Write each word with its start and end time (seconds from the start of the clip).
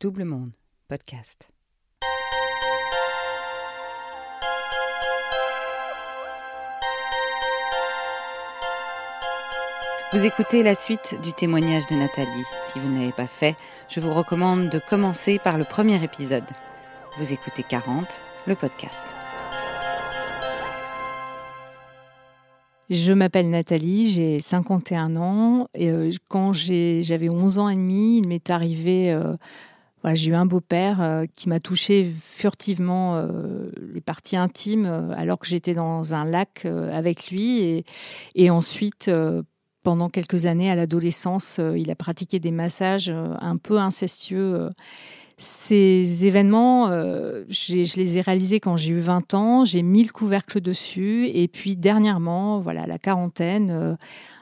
Double 0.00 0.22
Monde, 0.22 0.52
podcast. 0.86 1.48
Vous 10.12 10.24
écoutez 10.24 10.62
la 10.62 10.76
suite 10.76 11.16
du 11.20 11.32
témoignage 11.32 11.88
de 11.88 11.96
Nathalie. 11.96 12.44
Si 12.62 12.78
vous 12.78 12.88
ne 12.88 13.00
l'avez 13.00 13.10
pas 13.10 13.26
fait, 13.26 13.56
je 13.88 13.98
vous 13.98 14.14
recommande 14.14 14.68
de 14.68 14.78
commencer 14.78 15.40
par 15.40 15.58
le 15.58 15.64
premier 15.64 16.00
épisode. 16.04 16.46
Vous 17.18 17.32
écoutez 17.32 17.64
40, 17.64 18.22
le 18.46 18.54
podcast. 18.54 19.04
Je 22.88 23.12
m'appelle 23.12 23.50
Nathalie, 23.50 24.10
j'ai 24.10 24.38
51 24.38 25.16
ans. 25.16 25.66
Et 25.74 25.90
euh, 25.90 26.10
quand 26.30 26.52
j'avais 26.52 27.28
11 27.28 27.58
ans 27.58 27.68
et 27.68 27.74
demi, 27.74 28.18
il 28.18 28.28
m'est 28.28 28.48
arrivé. 28.48 29.12
Euh, 30.04 30.14
j'ai 30.14 30.30
eu 30.30 30.34
un 30.34 30.46
beau-père 30.46 31.00
euh, 31.00 31.24
qui 31.34 31.48
m'a 31.48 31.60
touché 31.60 32.04
furtivement 32.04 33.26
les 33.92 34.00
parties 34.00 34.36
intimes 34.36 35.14
alors 35.16 35.38
que 35.38 35.46
j'étais 35.46 35.74
dans 35.74 36.14
un 36.14 36.24
lac 36.24 36.66
avec 36.66 37.30
lui. 37.30 37.84
Et 38.34 38.50
ensuite, 38.50 39.10
pendant 39.82 40.08
quelques 40.08 40.46
années 40.46 40.70
à 40.70 40.74
l'adolescence, 40.74 41.60
il 41.76 41.90
a 41.90 41.94
pratiqué 41.94 42.38
des 42.38 42.50
massages 42.50 43.10
un 43.10 43.56
peu 43.56 43.78
incestueux 43.78 44.70
ces 45.40 46.26
événements, 46.26 46.88
euh, 46.90 47.44
je 47.48 47.96
les 47.96 48.18
ai 48.18 48.20
réalisés 48.20 48.58
quand 48.58 48.76
j'ai 48.76 48.90
eu 48.90 48.98
20 48.98 49.34
ans, 49.34 49.64
j'ai 49.64 49.82
mis 49.82 50.02
le 50.02 50.12
couvercle 50.12 50.60
dessus, 50.60 51.28
et 51.32 51.46
puis 51.46 51.76
dernièrement, 51.76 52.58
voilà, 52.58 52.86
la 52.88 52.98
quarantaine, 52.98 53.70
euh, 53.70 53.94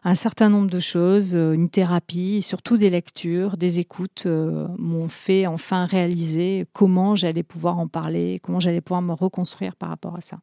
un 0.05 0.15
certain 0.15 0.49
nombre 0.49 0.71
de 0.71 0.81
choses, 0.81 1.37
euh, 1.37 1.53
une 1.53 1.69
thérapie, 1.69 2.41
surtout 2.41 2.79
des 2.79 2.89
lectures, 2.89 3.59
des 3.59 3.79
écoutes, 3.79 4.27
m'ont 4.27 5.09
fait 5.09 5.47
enfin 5.47 5.85
réaliser 5.85 6.65
comment 6.73 7.15
j'allais 7.15 7.43
pouvoir 7.43 7.79
en 7.79 7.89
parler, 7.89 8.41
comment 8.43 8.59
j'allais 8.59 8.81
pouvoir 8.81 9.03
me 9.03 9.13
reconstruire 9.13 9.77
par 9.77 9.91
rapport 9.91 10.17
à 10.17 10.23
ça. 10.23 10.39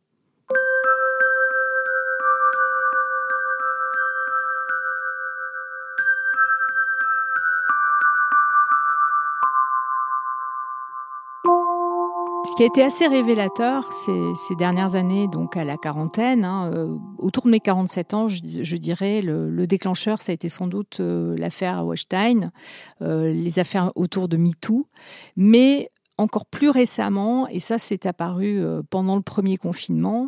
Ce 12.54 12.58
qui 12.58 12.62
a 12.62 12.68
été 12.68 12.84
assez 12.84 13.08
révélateur 13.08 13.92
ces, 13.92 14.56
dernières 14.56 14.94
années, 14.94 15.28
donc 15.28 15.58
à 15.58 15.64
la 15.64 15.76
quarantaine, 15.76 16.46
hein, 16.46 16.70
euh, 16.72 16.96
autour 17.18 17.46
de 17.46 17.50
mes 17.50 17.60
47 17.60 18.14
ans, 18.14 18.28
je, 18.28 18.76
dirais, 18.76 19.22
le, 19.24 19.66
déclencheur, 19.66 20.22
ça 20.22 20.34
a 20.34 20.36
été 20.36 20.50
sans 20.50 20.68
doute 20.68 21.00
euh, 21.00 21.36
l'affaire 21.36 21.84
Weinstein, 21.84 22.52
euh, 23.02 23.32
les 23.32 23.58
affaires 23.58 23.90
autour 23.96 24.28
de 24.28 24.38
MeToo, 24.38 24.88
mais 25.36 25.90
encore 26.20 26.46
plus 26.46 26.70
récemment, 26.70 27.48
et 27.48 27.58
ça 27.58 27.80
c'est 27.80 28.06
apparu 28.06 28.64
pendant 28.92 29.16
le 29.16 29.24
premier 29.24 29.58
confinement, 29.58 30.28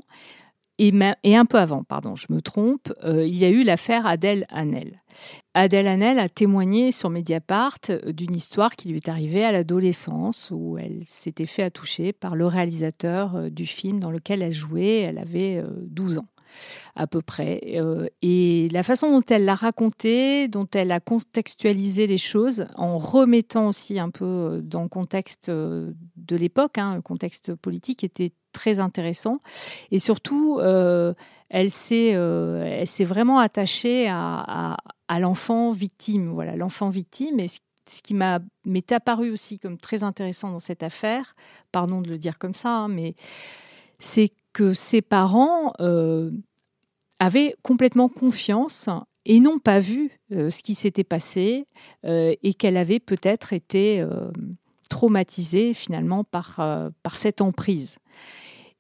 et, 0.80 0.92
et, 1.24 1.36
un 1.38 1.46
peu 1.46 1.60
avant, 1.60 1.84
pardon, 1.84 2.16
je 2.16 2.26
me 2.32 2.42
trompe, 2.42 2.92
il 3.06 3.38
y 3.38 3.46
a 3.46 3.50
eu 3.50 3.62
l'affaire 3.62 4.08
Adèle 4.08 4.48
Hanel. 4.50 5.00
Adèle 5.58 5.88
Hanel 5.88 6.20
a 6.20 6.28
témoigné 6.28 6.92
sur 6.92 7.10
Mediapart 7.10 7.80
euh, 7.90 8.12
d'une 8.12 8.36
histoire 8.36 8.76
qui 8.76 8.90
lui 8.90 8.98
est 8.98 9.08
arrivée 9.08 9.46
à 9.46 9.54
l'adolescence 9.54 10.50
où 10.52 10.78
elle 10.78 11.04
s'était 11.06 11.46
fait 11.46 11.64
attoucher 11.64 12.12
par 12.12 12.36
le 12.36 12.46
réalisateur 12.46 13.38
euh, 13.38 13.50
du 13.50 13.66
film 13.66 14.02
dans 14.02 14.12
lequel 14.12 14.42
elle 14.42 14.52
jouait. 14.52 15.00
Elle 15.00 15.18
avait 15.18 15.64
12 15.84 16.18
euh, 16.18 16.20
ans 16.20 16.28
à 16.96 17.08
peu 17.08 17.22
près. 17.22 17.60
Et 18.22 18.70
la 18.72 18.82
façon 18.82 19.12
dont 19.12 19.26
elle 19.30 19.44
l'a 19.44 19.56
raconté, 19.56 20.48
dont 20.48 20.68
elle 20.74 20.94
a 20.94 21.02
contextualisé 21.02 22.08
les 22.08 22.18
choses, 22.18 22.68
en 22.76 22.98
remettant 22.98 23.68
aussi 23.68 24.00
un 24.00 24.10
peu 24.10 24.62
dans 24.64 24.84
le 24.84 24.88
contexte 24.88 25.50
de 25.50 25.96
l'époque, 26.30 26.78
hein, 26.78 26.96
le 26.96 27.02
contexte 27.02 27.54
politique, 27.56 28.06
était 28.06 28.32
très 28.54 28.80
intéressant. 28.80 29.40
Et 29.92 30.00
surtout, 30.00 30.62
elle 30.62 31.72
s'est 31.72 32.14
vraiment 33.02 33.40
attachée 33.40 34.08
à, 34.08 34.76
à 34.76 34.78
l'enfant 35.20 35.72
victime. 35.72 36.30
Voilà, 36.30 36.56
l'enfant 36.56 36.90
victime. 36.90 37.40
Et 37.40 37.48
ce 37.48 38.02
qui 38.02 38.14
m'est 38.14 38.92
apparu 38.92 39.32
aussi 39.32 39.60
comme 39.60 39.78
très 39.78 40.04
intéressant 40.04 40.52
dans 40.52 40.60
cette 40.60 40.84
affaire, 40.84 41.36
pardon 41.72 42.02
de 42.02 42.10
le 42.10 42.18
dire 42.18 42.38
comme 42.38 42.54
ça, 42.54 42.70
hein, 42.70 42.88
mais 42.88 43.16
c'est 44.00 44.32
que 44.54 44.74
ses 44.74 45.02
parents 45.02 45.74
euh, 45.80 46.32
avaient 47.20 47.56
complètement 47.62 48.10
confiance 48.10 48.90
et 49.26 49.40
n'ont 49.40 49.60
pas 49.60 49.80
vu 49.80 50.12
euh, 50.32 50.50
ce 50.50 50.64
qui 50.64 50.76
s'était 50.76 51.04
passé 51.04 51.68
euh, 52.06 52.34
et 52.44 52.54
qu'elle 52.54 52.78
avait 52.78 53.00
peut-être 53.00 53.54
été 53.54 54.06
traumatisée 54.90 55.74
finalement 55.74 56.24
par, 56.24 56.60
par 57.04 57.16
cette 57.16 57.42
emprise. 57.42 57.98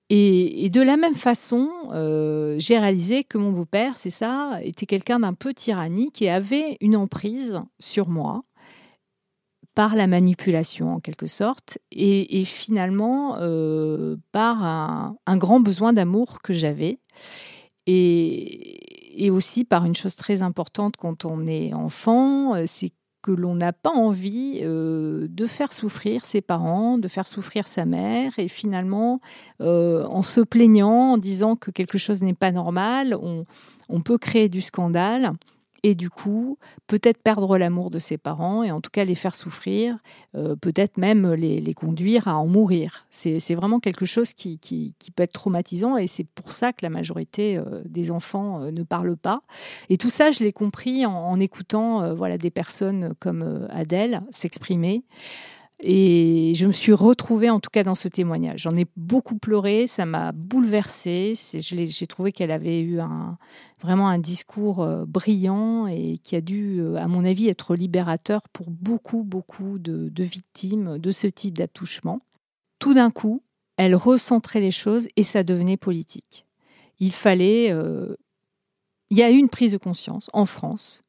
Et, 0.09 0.69
de 0.69 0.81
la 0.81 0.97
même 0.97 1.16
façon, 1.16 1.69
euh, 1.91 2.55
j'ai 2.59 2.77
réalisé 2.77 3.23
que 3.23 3.39
mon 3.39 3.51
beau-père, 3.51 3.97
c'est 3.97 4.11
ça, 4.11 4.59
était 4.61 4.85
quelqu'un 4.85 5.19
d'un 5.19 5.33
peu 5.33 5.53
tyrannique 5.53 6.21
et 6.21 6.29
avait 6.29 6.77
une 6.79 6.95
emprise 6.95 7.61
sur 7.79 8.07
moi 8.07 8.43
par 9.73 9.95
la 9.95 10.07
manipulation 10.07 10.89
en 10.89 10.99
quelque 10.99 11.27
sorte, 11.27 11.79
et, 11.91 12.45
finalement 12.45 13.38
euh, 13.39 14.16
par 14.31 14.63
un, 14.63 15.38
grand 15.38 15.59
besoin 15.59 15.91
d'amour 15.91 16.41
que 16.41 16.53
j'avais, 16.53 16.99
et, 17.85 19.25
et, 19.25 19.29
aussi 19.31 19.66
par 19.66 19.85
une 19.85 19.95
chose 19.95 20.16
très 20.16 20.43
importante 20.43 20.95
quand 20.97 21.25
on 21.25 21.45
est 21.45 21.73
enfant, 21.73 22.55
euh, 22.55 22.63
c'est 22.67 22.93
que 23.25 23.31
l'on 23.31 23.56
n'a 23.56 23.74
pas 23.74 23.90
envie 23.90 24.59
euh, 24.62 25.28
de 25.28 25.47
faire 25.47 25.74
souffrir 25.74 26.25
ses 26.25 26.41
parents, 26.41 27.00
de 27.00 27.08
faire 27.08 27.28
souffrir 27.28 27.68
sa 27.68 27.84
mère, 27.84 28.34
et 28.38 28.47
finalement, 28.47 29.19
euh, 29.62 30.06
en 30.06 30.22
se 30.22 30.41
plaignant, 30.41 31.13
en 31.13 31.18
disant 31.18 31.56
que 31.56 31.72
quelque 31.72 31.97
chose 31.97 32.22
n'est 32.22 32.35
pas 32.35 32.52
normal, 32.52 33.18
on 33.90 34.02
peut 34.02 34.19
créer 34.19 34.47
du 34.47 34.62
scandale 34.62 35.34
et 35.85 35.94
du 35.94 36.09
coup, 36.09 36.57
peut-être 36.88 37.22
perdre 37.22 37.59
l'amour 37.59 37.91
de 37.91 38.00
ses 38.00 38.18
parents 38.18 38.63
et 38.63 38.72
en 38.72 38.81
tout 38.81 38.90
cas 38.90 39.03
les 39.03 39.13
faire 39.13 39.35
souffrir, 39.35 40.00
euh, 40.34 40.56
peut-être 40.56 40.97
même 40.97 41.34
les, 41.34 41.73
conduire 41.75 42.28
à 42.28 42.38
en 42.38 42.47
mourir. 42.47 43.06
C'est 43.12 43.53
vraiment 43.53 43.79
quelque 43.79 44.03
chose 44.03 44.34
qui, 44.34 44.57
peut 45.16 45.22
être 45.22 45.34
traumatisant 45.34 45.96
et 45.96 46.07
c'est 46.07 46.23
pour 46.23 46.53
ça 46.53 46.73
que 46.73 46.79
la 46.81 46.90
majorité 46.90 47.57
euh, 47.57 47.84
des 47.85 48.09
enfants 48.09 48.63
euh, 48.63 48.72
ne 48.72 48.81
parlent 48.81 49.16
pas. 49.16 49.44
Et 49.90 49.97
tout 49.97 50.09
ça, 50.09 50.31
je 50.31 50.44
l'ai 50.44 50.53
compris 50.53 51.06
en, 51.06 51.40
écoutant 51.40 52.16
voilà, 52.16 52.40
des 52.40 52.50
personnes 52.50 53.13
comme 53.19 53.67
Adèle 53.69 54.23
s'exprimer. 54.31 55.03
Et 55.88 56.53
je 56.56 56.66
me 56.66 56.72
suis 56.72 56.94
retrouvée 56.94 57.51
en 57.51 57.59
tout 57.59 57.69
cas 57.69 57.84
dans 57.84 57.94
ce 57.94 58.07
témoignage. 58.07 58.62
J'en 58.62 58.75
ai 58.75 58.88
beaucoup 58.97 59.38
pleuré, 59.38 59.85
ça 59.85 60.07
m'a 60.07 60.31
bouleversée. 60.31 61.35
J'ai 61.53 62.07
trouvé 62.07 62.31
qu'elle 62.31 62.50
avait 62.50 62.79
eu 62.79 63.00
un, 63.00 63.38
vraiment 63.79 64.09
un 64.09 64.18
discours 64.18 64.81
euh, 64.81 65.06
brillant 65.06 65.85
et 65.85 66.18
qui 66.23 66.35
a 66.35 66.41
dû, 66.41 66.79
euh, 66.79 66.96
à 66.96 67.07
mon 67.07 67.23
avis, 67.23 67.50
être 67.50 67.75
libérateur 67.75 68.50
pour 68.50 68.72
beaucoup, 68.72 69.22
beaucoup 69.22 69.78
de, 69.78 70.12
victimes 70.23 70.97
de 70.97 71.12
ce 71.12 71.28
type 71.28 71.59
d'attouchement. 71.59 72.22
Tout 72.79 72.96
d'un 72.96 73.12
coup, 73.12 73.44
elle 73.78 73.94
recentrait 73.94 74.62
les 74.62 74.72
choses 74.72 75.07
et 75.16 75.23
ça 75.23 75.44
devenait 75.44 75.78
politique. 75.78 76.47
Il 76.97 77.12
fallait... 77.12 77.72
Euh, 77.72 78.16
il 79.12 79.19
y 79.19 79.23
a 79.23 79.29
eu 79.29 79.38
une 79.38 79.50
prise 79.50 79.73
de 79.73 79.78
conscience 79.78 80.31
en 80.34 80.47
France 80.47 81.03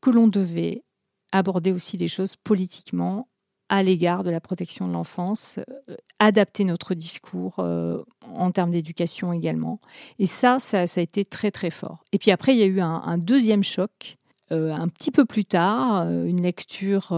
que 0.00 0.08
l'on 0.08 0.28
devait 0.28 0.82
aborder 1.30 1.72
aussi 1.72 1.98
les 1.98 2.08
choses 2.08 2.36
politiquement 2.36 3.28
à 3.68 3.82
l'égard 3.82 4.24
de 4.24 4.30
la 4.30 4.40
protection 4.40 4.88
de 4.88 4.92
l'enfance, 4.92 5.58
euh, 5.88 5.96
adapter 6.18 6.64
notre 6.64 6.94
discours 6.94 7.56
euh, 7.58 8.02
en 8.34 8.50
termes 8.50 8.70
d'éducation 8.70 9.32
également. 9.32 9.78
Et 10.18 10.26
ça, 10.26 10.58
ça, 10.58 10.82
a 10.82 11.00
été 11.00 11.24
très 11.24 11.50
très 11.50 11.70
fort. 11.70 12.04
Et 12.12 12.18
puis 12.18 12.30
après, 12.30 12.54
il 12.54 12.58
y 12.58 12.62
a 12.62 12.66
eu 12.66 12.80
un, 12.80 13.18
deuxième 13.18 13.62
choc, 13.62 14.16
euh, 14.52 14.72
un 14.72 14.88
petit 14.88 15.10
peu 15.10 15.24
plus 15.24 15.44
tard, 15.44 16.08
une 16.08 16.42
lecture 16.42 17.14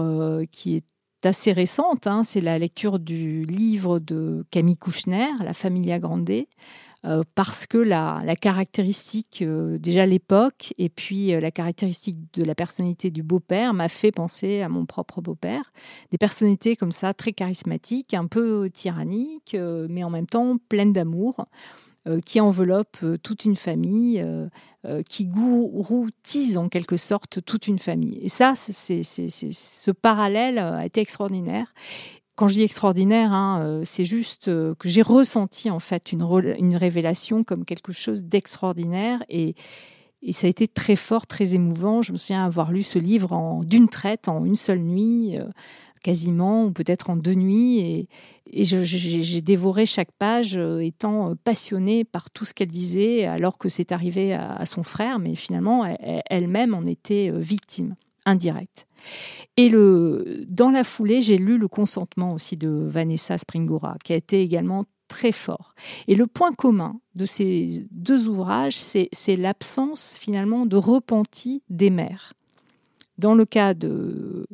qui 0.51 0.75
est 0.75 0.85
assez 1.23 1.51
récente, 1.51 2.07
hein. 2.07 2.23
c'est 2.23 2.41
la 2.41 2.57
lecture 2.57 2.97
du 2.97 3.45
livre 3.45 3.99
de 3.99 4.43
Camille 4.49 4.77
Kouchner, 4.77 5.27
La 5.43 5.53
Familia 5.53 5.99
Grande, 5.99 6.45
parce 7.35 7.65
que 7.65 7.77
la, 7.79 8.21
caractéristique, 8.39 9.41
euh, 9.41 9.77
déjà 9.79 10.05
l'époque, 10.05 10.73
et 10.77 10.89
puis 10.89 11.33
euh, 11.33 11.39
la 11.39 11.49
caractéristique 11.49 12.17
de 12.33 12.43
la 12.43 12.53
personnalité 12.53 13.09
du 13.09 13.23
beau-père 13.23 13.73
m'a 13.73 13.89
fait 13.89 14.11
penser 14.11 14.61
à 14.61 14.69
mon 14.69 14.85
propre 14.85 15.19
beau-père. 15.21 15.73
Des 16.11 16.19
personnalités 16.19 16.75
comme 16.75 16.91
ça, 16.91 17.13
très 17.13 17.31
charismatiques, 17.33 18.13
un 18.13 18.27
peu 18.27 18.69
tyranniques, 18.71 19.55
mais 19.89 20.03
en 20.03 20.09
même 20.09 20.27
temps 20.27 20.57
pleines 20.69 20.93
d'amour. 20.93 21.45
qui 22.25 22.39
enveloppent 22.39 23.05
toute 23.21 23.45
une 23.45 23.55
famille, 23.55 24.25
qui 25.07 25.27
gouroutisent 25.27 26.57
en 26.57 26.67
quelque 26.67 26.97
sorte 26.97 27.45
toute 27.45 27.67
une 27.67 27.77
famille. 27.77 28.17
Et 28.23 28.29
ça, 28.29 28.53
c'est, 28.55 29.03
ce 29.03 29.91
parallèle 29.91 30.57
a 30.57 30.83
été 30.83 30.99
extraordinaire 30.99 31.71
quand 32.35 32.47
je 32.47 32.55
dis 32.55 32.63
extraordinaire, 32.63 33.33
hein, 33.33 33.61
euh, 33.61 33.81
c'est 33.83 34.05
juste 34.05 34.47
euh, 34.47 34.73
que 34.75 34.89
j'ai 34.89 35.01
ressenti 35.01 35.69
en 35.69 35.79
fait 35.79 36.11
une, 36.11 36.23
révélation 36.75 37.43
comme 37.43 37.65
quelque 37.65 37.91
chose 37.91 38.23
d'extraordinaire 38.23 39.23
et, 39.29 39.55
ça 40.33 40.45
a 40.45 40.51
été 40.51 40.67
très 40.67 40.95
fort, 40.95 41.25
très 41.25 41.55
émouvant. 41.55 42.03
Je 42.03 42.13
me 42.13 42.19
souviens 42.19 42.45
avoir 42.45 42.71
lu 42.71 42.83
ce 42.83 42.99
livre 42.99 43.33
en 43.33 43.63
d'une 43.63 43.89
traite, 43.89 44.27
en 44.27 44.45
une 44.45 44.55
seule 44.55 44.81
nuit, 44.81 45.35
euh, 45.35 45.45
quasiment, 46.03 46.65
ou 46.65 46.71
peut-être 46.71 47.09
en 47.09 47.15
deux 47.15 47.33
nuits. 47.33 47.79
Et, 47.79 48.07
j'ai 48.63 49.41
dévoré 49.41 49.87
chaque 49.87 50.11
page, 50.11 50.59
étant 50.79 51.35
passionnée 51.43 52.03
par 52.03 52.29
tout 52.29 52.45
ce 52.45 52.53
qu'elle 52.53 52.67
disait, 52.67 53.25
alors 53.25 53.57
que 53.57 53.67
c'est 53.67 53.91
arrivé 53.91 54.33
à, 54.33 54.63
son 54.67 54.83
frère, 54.83 55.17
mais 55.17 55.33
finalement, 55.33 55.87
elle-même 56.29 56.75
en 56.75 56.85
était 56.85 57.31
victime 57.31 57.95
indirecte. 58.25 58.87
Et 59.57 59.69
le, 59.69 60.43
dans 60.47 60.69
la 60.69 60.83
foulée, 60.83 61.21
j'ai 61.21 61.37
lu 61.37 61.57
Le 61.57 61.67
consentement 61.67 62.33
aussi 62.33 62.57
de 62.57 62.69
Vanessa 62.69 63.37
Springora, 63.37 63.97
qui 64.03 64.13
a 64.13 64.15
été 64.15 64.41
également 64.41 64.85
très 65.07 65.31
fort. 65.31 65.75
Et 66.07 66.15
le 66.15 66.25
point 66.25 66.53
commun 66.53 66.99
de 67.15 67.25
ces 67.25 67.85
deux 67.91 68.29
ouvrages, 68.29 68.77
c'est 68.77 69.35
l'absence 69.35 70.17
finalement 70.19 70.65
de 70.65 70.77
repenti 70.77 71.63
des 71.69 71.89
mères. 71.89 72.33
Dans 73.17 73.35
le 73.35 73.45
cas 73.45 73.73
de, 73.73 74.47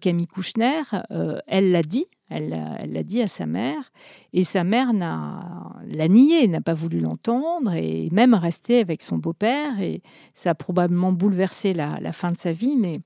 Camille 0.00 0.26
Kouchner, 0.26 0.82
euh, 1.10 1.38
elle 1.46 1.70
l'a 1.70 1.82
dit, 1.82 2.06
elle 2.30 2.92
l'a 2.92 3.02
dit 3.02 3.20
à 3.20 3.26
sa 3.26 3.44
mère, 3.44 3.92
et 4.32 4.44
sa 4.44 4.62
mère 4.62 4.92
l'a 4.92 6.08
nié, 6.08 6.46
n'a 6.46 6.60
pas 6.60 6.74
voulu 6.74 7.00
l'entendre, 7.00 7.72
et 7.74 8.08
même 8.12 8.34
resté 8.34 8.78
avec 8.80 9.02
son 9.02 9.18
beau-père, 9.18 9.80
et 9.80 10.00
ça 10.32 10.50
a 10.50 10.54
probablement 10.54 11.12
bouleversé 11.12 11.72
la, 11.72 12.12
fin 12.12 12.30
de 12.30 12.36
sa 12.36 12.52
vie, 12.52 12.76
mais 12.76 13.00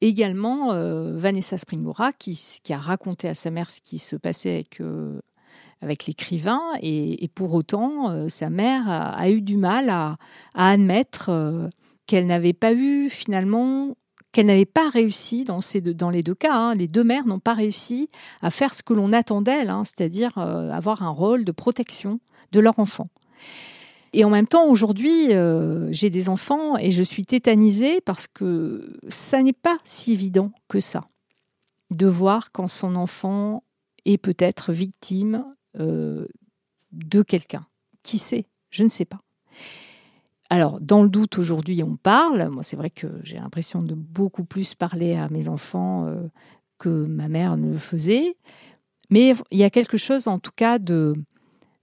également 0.00 0.72
euh, 0.72 1.16
Vanessa 1.16 1.58
Springora, 1.58 2.12
qui, 2.12 2.38
a 2.70 2.78
raconté 2.78 3.28
à 3.28 3.34
sa 3.34 3.50
mère 3.50 3.70
ce 3.70 3.82
qui 3.82 3.98
se 3.98 4.16
passait 4.16 4.54
avec, 4.54 4.80
euh, 4.80 5.20
l'écrivain, 5.82 6.62
et, 6.80 7.28
pour 7.34 7.52
autant, 7.52 8.10
euh, 8.10 8.28
sa 8.30 8.48
mère 8.48 8.88
a, 8.88 9.28
eu 9.28 9.42
du 9.42 9.58
mal 9.58 9.90
à, 9.90 10.16
admettre 10.54 11.68
qu'elle 12.06 12.26
n'avait 12.26 12.54
pas 12.54 12.72
eu 12.72 13.10
finalement 13.10 13.94
qu'elle 14.32 14.46
n'avait 14.46 14.64
pas 14.64 14.90
réussi 14.90 15.44
dans, 15.44 15.60
les 16.10 16.22
deux 16.22 16.34
cas. 16.34 16.54
Hein. 16.54 16.74
les 16.74 16.88
deux 16.88 17.04
mères 17.04 17.26
n'ont 17.26 17.40
pas 17.40 17.54
réussi 17.54 18.08
à 18.42 18.50
faire 18.50 18.74
ce 18.74 18.82
que 18.82 18.94
l'on 18.94 19.12
attend 19.12 19.42
d'elles, 19.42 19.70
hein, 19.70 19.82
c'est-à-dire 19.84 20.38
euh, 20.38 20.70
avoir 20.70 21.02
un 21.02 21.10
rôle 21.10 21.44
de 21.44 21.52
protection 21.52 22.20
de 22.52 22.60
leur 22.60 22.78
enfant. 22.78 23.08
Et 24.12 24.24
en 24.24 24.30
même 24.30 24.48
temps, 24.48 24.66
aujourd'hui, 24.66 25.28
j'ai 25.90 26.10
des 26.10 26.28
enfants 26.28 26.76
et 26.76 26.90
je 26.90 27.02
suis 27.02 27.22
tétanisée 27.22 28.00
parce 28.00 28.26
que 28.26 28.98
ça 29.08 29.40
n'est 29.40 29.52
pas 29.52 29.78
si 29.84 30.12
évident 30.12 30.50
que 30.66 30.80
ça 30.80 31.04
de 31.90 32.06
voir 32.06 32.52
quand 32.52 32.68
son 32.68 32.96
enfant 32.96 33.64
est 34.04 34.18
peut-être 34.18 34.72
victime 34.72 35.44
euh, 35.78 36.26
de 36.92 37.22
quelqu'un. 37.22 37.66
Qui 38.02 38.18
sait? 38.18 38.46
Je 38.70 38.82
ne 38.82 38.88
sais 38.88 39.04
pas. 39.04 39.20
Alors, 40.50 40.80
dans 40.80 41.02
le 41.02 41.08
doute, 41.08 41.38
aujourd'hui, 41.38 41.82
on 41.82 41.96
parle. 41.96 42.48
Moi, 42.50 42.62
c'est 42.62 42.76
vrai 42.76 42.90
que 42.90 43.06
j'ai 43.22 43.36
l'impression 43.36 43.82
de 43.82 43.94
beaucoup 43.94 44.44
plus 44.44 44.74
parler 44.74 45.14
à 45.14 45.28
mes 45.28 45.48
enfants 45.48 46.06
euh, 46.06 46.28
que 46.78 46.88
ma 46.88 47.28
mère 47.28 47.56
ne 47.56 47.70
le 47.70 47.78
faisait. 47.78 48.36
Mais 49.10 49.34
il 49.50 49.58
y 49.58 49.64
a 49.64 49.70
quelque 49.70 49.96
chose, 49.96 50.28
en 50.28 50.38
tout 50.38 50.52
cas, 50.54 50.78
de 50.78 51.14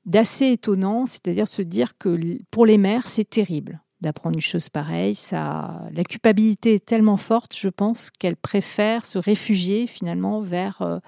d'assez 0.05 0.51
étonnant, 0.51 1.05
c'est-à-dire 1.05 1.49
se 1.49 1.61
dire 1.61 1.97
que 1.97 2.17
pour 2.49 2.65
les 2.65 2.77
mères, 2.77 3.07
c'est 3.07 3.29
terrible 3.29 3.81
d'apprendre 3.99 4.37
une 4.37 4.41
chose 4.41 4.69
pareille. 4.69 5.15
Ça, 5.15 5.81
la 5.91 6.03
culpabilité 6.03 6.75
est 6.75 6.85
tellement 6.85 7.17
forte, 7.17 7.55
je 7.57 7.67
pense, 7.67 8.09
qu'elles 8.11 8.37
préfèrent 8.37 9.05
se 9.05 9.17
réfugier 9.17 9.85
finalement 9.85 10.39
vers 10.39 10.81
euh, 10.81 10.99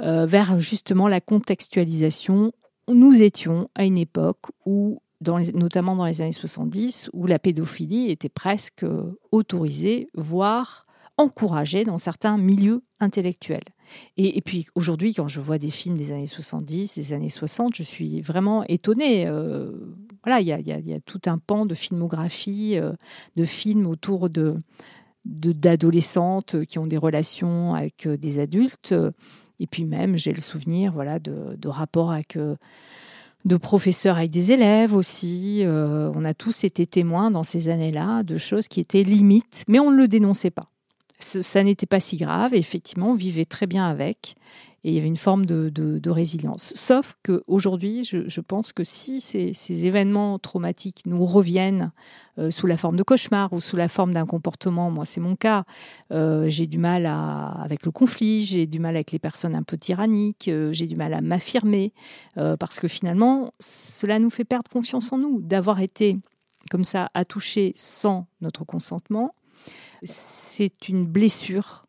euh, 0.00 0.26
vers 0.26 0.58
justement 0.58 1.06
la 1.06 1.20
contextualisation. 1.20 2.52
Nous 2.88 3.22
étions 3.22 3.68
à 3.74 3.84
une 3.84 3.98
époque 3.98 4.50
où, 4.64 5.00
notamment 5.54 5.96
dans 5.96 6.06
les 6.06 6.20
années 6.20 6.32
70, 6.32 7.10
où 7.12 7.26
la 7.26 7.38
pédophilie 7.38 8.10
était 8.10 8.28
presque 8.28 8.84
autorisée, 9.30 10.08
voire 10.14 10.84
encouragée 11.18 11.84
dans 11.84 11.98
certains 11.98 12.38
milieux 12.38 12.82
intellectuels. 13.00 13.60
Et, 14.16 14.40
puis 14.40 14.66
aujourd'hui, 14.74 15.12
quand 15.12 15.28
je 15.28 15.40
vois 15.40 15.58
des 15.58 15.70
films 15.70 15.98
des 15.98 16.12
années 16.12 16.26
70, 16.26 16.94
des 16.94 17.12
années 17.12 17.28
60, 17.28 17.76
je 17.76 17.82
suis 17.82 18.22
vraiment 18.22 18.64
étonnée. 18.64 19.26
Euh, 19.26 19.72
voilà, 20.24 20.40
il 20.40 20.46
y, 20.46 20.92
a, 20.92 21.00
tout 21.00 21.20
un 21.26 21.36
pan 21.36 21.66
de 21.66 21.74
filmographie, 21.74 22.78
euh, 22.78 22.92
de 23.36 23.44
films 23.44 23.86
autour 23.86 24.30
de 24.30 24.56
d'adolescentes 25.24 26.64
qui 26.64 26.80
ont 26.80 26.86
des 26.86 26.96
relations 26.96 27.74
avec 27.74 28.08
des 28.08 28.40
adultes 28.40 28.92
et 29.62 29.68
puis 29.68 29.84
même, 29.84 30.16
j'ai 30.16 30.32
le 30.32 30.40
souvenir 30.40 30.92
voilà, 30.92 31.20
de, 31.20 31.68
rapports 31.68 32.10
avec 32.10 32.36
euh, 32.36 32.56
de 33.44 33.56
professeurs 33.56 34.16
avec 34.16 34.30
des 34.30 34.52
élèves 34.52 34.94
aussi. 34.94 35.62
Euh, 35.64 36.10
on 36.14 36.24
a 36.24 36.34
tous 36.34 36.64
été 36.64 36.86
témoins 36.86 37.30
dans 37.30 37.42
ces 37.42 37.68
années-là 37.68 38.22
de 38.22 38.38
choses 38.38 38.68
qui 38.68 38.80
étaient 38.80 39.02
limites, 39.02 39.64
mais 39.68 39.78
on 39.78 39.90
ne 39.90 39.96
le 39.96 40.08
dénonçait 40.08 40.50
pas. 40.50 40.68
ça 41.18 41.62
n'était 41.62 41.86
pas 41.86 42.00
si 42.00 42.16
grave, 42.16 42.54
effectivement, 42.54 43.10
on 43.10 43.14
vivait 43.14 43.44
très 43.44 43.66
bien 43.66 43.88
avec 43.88 44.36
et 44.84 44.90
il 44.90 44.94
y 44.94 44.98
avait 44.98 45.08
une 45.08 45.16
forme 45.16 45.46
de, 45.46 46.10
résilience. 46.10 46.72
Sauf 46.74 47.16
qu'aujourd'hui, 47.24 48.04
je, 48.04 48.28
je 48.28 48.40
pense 48.40 48.72
que 48.72 48.82
si 48.84 49.20
ces, 49.20 49.86
événements 49.86 50.38
traumatiques 50.38 51.02
nous 51.06 51.24
reviennent 51.24 51.92
euh, 52.38 52.50
sous 52.50 52.66
la 52.66 52.76
forme 52.76 52.96
de 52.96 53.02
cauchemar 53.02 53.52
ou 53.52 53.60
sous 53.60 53.76
la 53.76 53.88
forme 53.88 54.12
d'un 54.12 54.26
comportement, 54.26 54.90
moi 54.90 55.04
c'est 55.04 55.20
mon 55.20 55.36
cas, 55.36 55.64
euh, 56.10 56.48
j'ai 56.48 56.66
du 56.66 56.78
mal 56.78 57.06
avec 57.06 57.86
le 57.86 57.92
conflit, 57.92 58.42
j'ai 58.42 58.66
du 58.66 58.80
mal 58.80 58.96
avec 58.96 59.12
les 59.12 59.18
personnes 59.18 59.54
un 59.54 59.62
peu 59.62 59.78
tyranniques, 59.78 60.48
euh, 60.48 60.72
j'ai 60.72 60.86
du 60.86 60.96
mal 60.96 61.14
à 61.14 61.20
m'affirmer, 61.20 61.92
parce 62.34 62.80
que 62.80 62.88
finalement, 62.88 63.52
cela 63.60 64.18
nous 64.18 64.30
fait 64.30 64.44
perdre 64.44 64.70
confiance 64.70 65.12
en 65.12 65.18
nous, 65.18 65.40
d'avoir 65.40 65.80
été 65.80 66.18
comme 66.70 66.84
ça 66.84 67.10
à 67.14 67.24
toucher 67.24 67.72
sans 67.76 68.26
notre 68.40 68.64
consentement. 68.64 69.34
C'est 70.02 70.88
une 70.88 71.06
blessure 71.06 71.86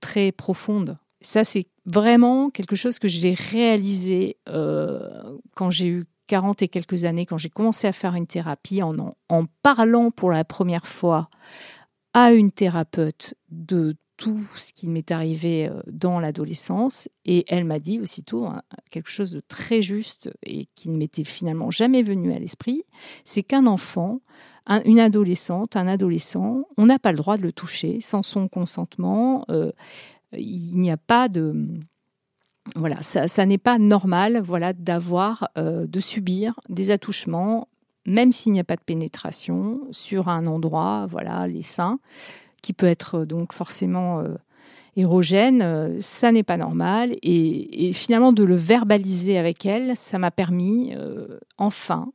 très 0.00 0.32
profonde 0.32 0.98
ça, 1.22 1.44
c'est 1.44 1.66
vraiment 1.86 2.50
quelque 2.50 2.76
chose 2.76 2.98
que 2.98 3.08
j'ai 3.08 3.34
réalisé 3.34 4.36
euh, 4.48 5.38
quand 5.54 5.70
j'ai 5.70 5.88
eu 5.88 6.04
40 6.26 6.62
et 6.62 6.68
quelques 6.68 7.04
années, 7.04 7.26
quand 7.26 7.36
j'ai 7.36 7.50
commencé 7.50 7.86
à 7.86 7.92
faire 7.92 8.14
une 8.14 8.26
thérapie, 8.26 8.82
en, 8.82 9.14
en 9.28 9.44
parlant 9.62 10.10
pour 10.10 10.30
la 10.30 10.44
première 10.44 10.86
fois 10.86 11.28
à 12.14 12.32
une 12.32 12.52
thérapeute 12.52 13.34
de 13.50 13.96
tout 14.22 14.46
ce 14.54 14.72
qui 14.72 14.86
m'est 14.86 15.10
arrivé 15.10 15.68
euh, 15.68 15.80
dans 15.90 16.20
l'adolescence. 16.20 17.08
Et 17.24 17.44
elle 17.48 17.64
m'a 17.64 17.78
dit 17.80 17.98
aussitôt 18.00 18.46
hein, 18.46 18.62
quelque 18.90 19.10
chose 19.10 19.32
de 19.32 19.40
très 19.40 19.82
juste 19.82 20.30
et 20.44 20.68
qui 20.74 20.90
ne 20.90 20.96
m'était 20.96 21.24
finalement 21.24 21.70
jamais 21.70 22.02
venu 22.02 22.32
à 22.32 22.38
l'esprit, 22.38 22.84
c'est 23.24 23.42
qu'un 23.42 23.66
enfant, 23.66 24.20
une 24.84 25.00
adolescente, 25.00 25.74
un 25.74 25.88
adolescent, 25.88 26.62
on 26.76 26.86
n'a 26.86 27.00
pas 27.00 27.10
le 27.10 27.18
droit 27.18 27.36
de 27.36 27.42
le 27.42 27.52
toucher 27.52 28.00
sans 28.00 28.22
son 28.22 28.46
consentement. 28.46 29.44
Euh, 29.50 29.72
il 30.36 30.78
n'y 30.78 30.90
a 30.90 30.96
pas 30.96 31.28
de 31.28 31.80
voilà, 32.76 33.02
ça, 33.02 33.46
n'est 33.46 33.58
pas 33.58 33.78
normal, 33.78 34.40
voilà, 34.42 34.72
d'avoir, 34.72 35.48
euh, 35.58 35.86
de 35.86 36.00
subir 36.00 36.58
des 36.68 36.90
attouchements, 36.90 37.68
même 38.06 38.32
s'il 38.32 38.52
n'y 38.52 38.60
a 38.60 38.64
pas 38.64 38.76
de 38.76 38.84
pénétration 38.84 39.80
sur 39.90 40.28
un 40.28 40.46
endroit, 40.46 41.06
voilà, 41.10 41.46
les 41.46 41.62
seins, 41.62 41.98
qui 42.62 42.72
peut 42.72 42.86
être 42.86 43.20
euh, 43.20 43.26
donc 43.26 43.52
forcément 43.52 44.20
euh, 44.20 44.36
érogène, 44.96 46.00
ça 46.00 46.30
n'est 46.32 46.44
pas 46.44 46.56
normal. 46.56 47.16
Et, 47.22 47.92
finalement, 47.92 48.32
de 48.32 48.44
le 48.44 48.54
verbaliser 48.54 49.38
avec 49.38 49.66
elle, 49.66 49.96
ça 49.96 50.18
m'a 50.18 50.30
permis, 50.30 50.94
enfin, 51.56 52.12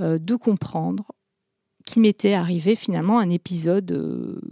de 0.00 0.34
comprendre 0.34 1.12
qu'il 1.86 2.02
m'était 2.02 2.34
arrivé 2.34 2.74
finalement 2.74 3.20
un 3.20 3.30
épisode 3.30 4.42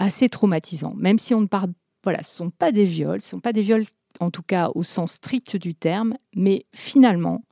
assez 0.00 0.28
traumatisant, 0.28 0.92
même 0.96 1.18
si 1.18 1.34
on 1.34 1.40
ne 1.40 1.46
parle 1.46 1.70
voilà, 2.06 2.22
ce 2.22 2.30
ne 2.30 2.46
sont 2.46 2.50
pas 2.50 2.70
des 2.70 2.84
viols, 2.84 3.20
ce 3.20 3.26
ne 3.26 3.30
sont 3.30 3.40
pas 3.40 3.52
des 3.52 3.62
viols 3.62 3.82
en 4.20 4.30
tout 4.30 4.44
cas 4.44 4.70
au 4.76 4.84
sens 4.84 5.14
strict 5.14 5.56
du 5.56 5.74
terme, 5.74 6.14
mais 6.36 6.66
finalement, 6.72 7.42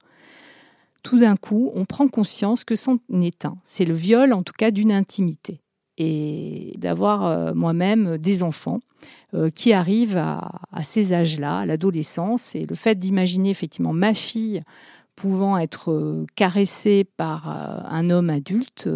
tout 1.02 1.18
d'un 1.18 1.34
coup, 1.34 1.73
on 1.75 1.84
prend 1.84 2.06
conscience 2.06 2.62
que 2.62 2.76
c'en 2.76 2.99
est 3.20 3.44
un. 3.44 3.56
C'est 3.64 3.84
le 3.84 3.94
viol 3.94 4.32
en 4.32 4.44
tout 4.44 4.52
cas 4.56 4.70
d'une 4.70 4.92
intimité. 4.92 5.61
Et 5.99 6.75
d'avoir 6.78 7.26
euh, 7.26 7.52
moi-même 7.52 8.16
des 8.16 8.44
enfants 8.44 8.78
euh, 9.34 9.50
qui 9.50 9.73
arrivent 9.73 10.16
à, 10.16 10.84
ces 10.84 11.12
âges-là, 11.12 11.58
à 11.58 11.66
l'adolescence, 11.66 12.54
et 12.54 12.64
le 12.64 12.76
fait 12.76 12.94
d'imaginer 12.94 13.50
effectivement 13.50 13.92
ma 13.92 14.14
fille 14.14 14.61
pouvant 15.16 15.58
être 15.58 15.90
euh, 15.90 16.26
caressée 16.37 17.04
par 17.16 17.49
un 17.49 18.08
homme 18.08 18.30
adulte, 18.30 18.88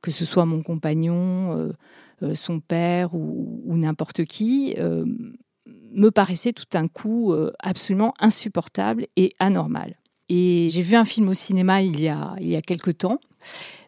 que 0.00 0.10
ce 0.12 0.24
soit 0.24 0.46
mon 0.46 0.62
compagnon, 0.62 1.72
son 2.34 2.60
père 2.60 3.14
ou, 3.14 3.76
n'importe 3.76 4.24
qui, 4.24 4.74
euh, 4.78 5.04
me 5.92 6.10
paraissait 6.10 6.52
tout 6.52 6.64
d'un 6.70 6.88
coup 6.88 7.32
euh, 7.32 7.52
absolument 7.58 8.14
insupportable 8.18 9.06
et 9.16 9.34
anormal. 9.38 9.96
Et 10.28 10.68
j'ai 10.70 10.82
vu 10.82 10.96
un 10.96 11.04
film 11.04 11.28
au 11.28 11.34
cinéma 11.34 11.82
il 11.82 12.00
y 12.00 12.08
a, 12.08 12.34
il 12.40 12.48
y 12.48 12.56
a 12.56 12.62
quelque 12.62 12.90
temps. 12.90 13.20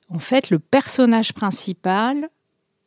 En 0.08 0.18
fait, 0.18 0.50
le 0.50 0.58
personnage 0.58 1.32
principal 1.32 2.28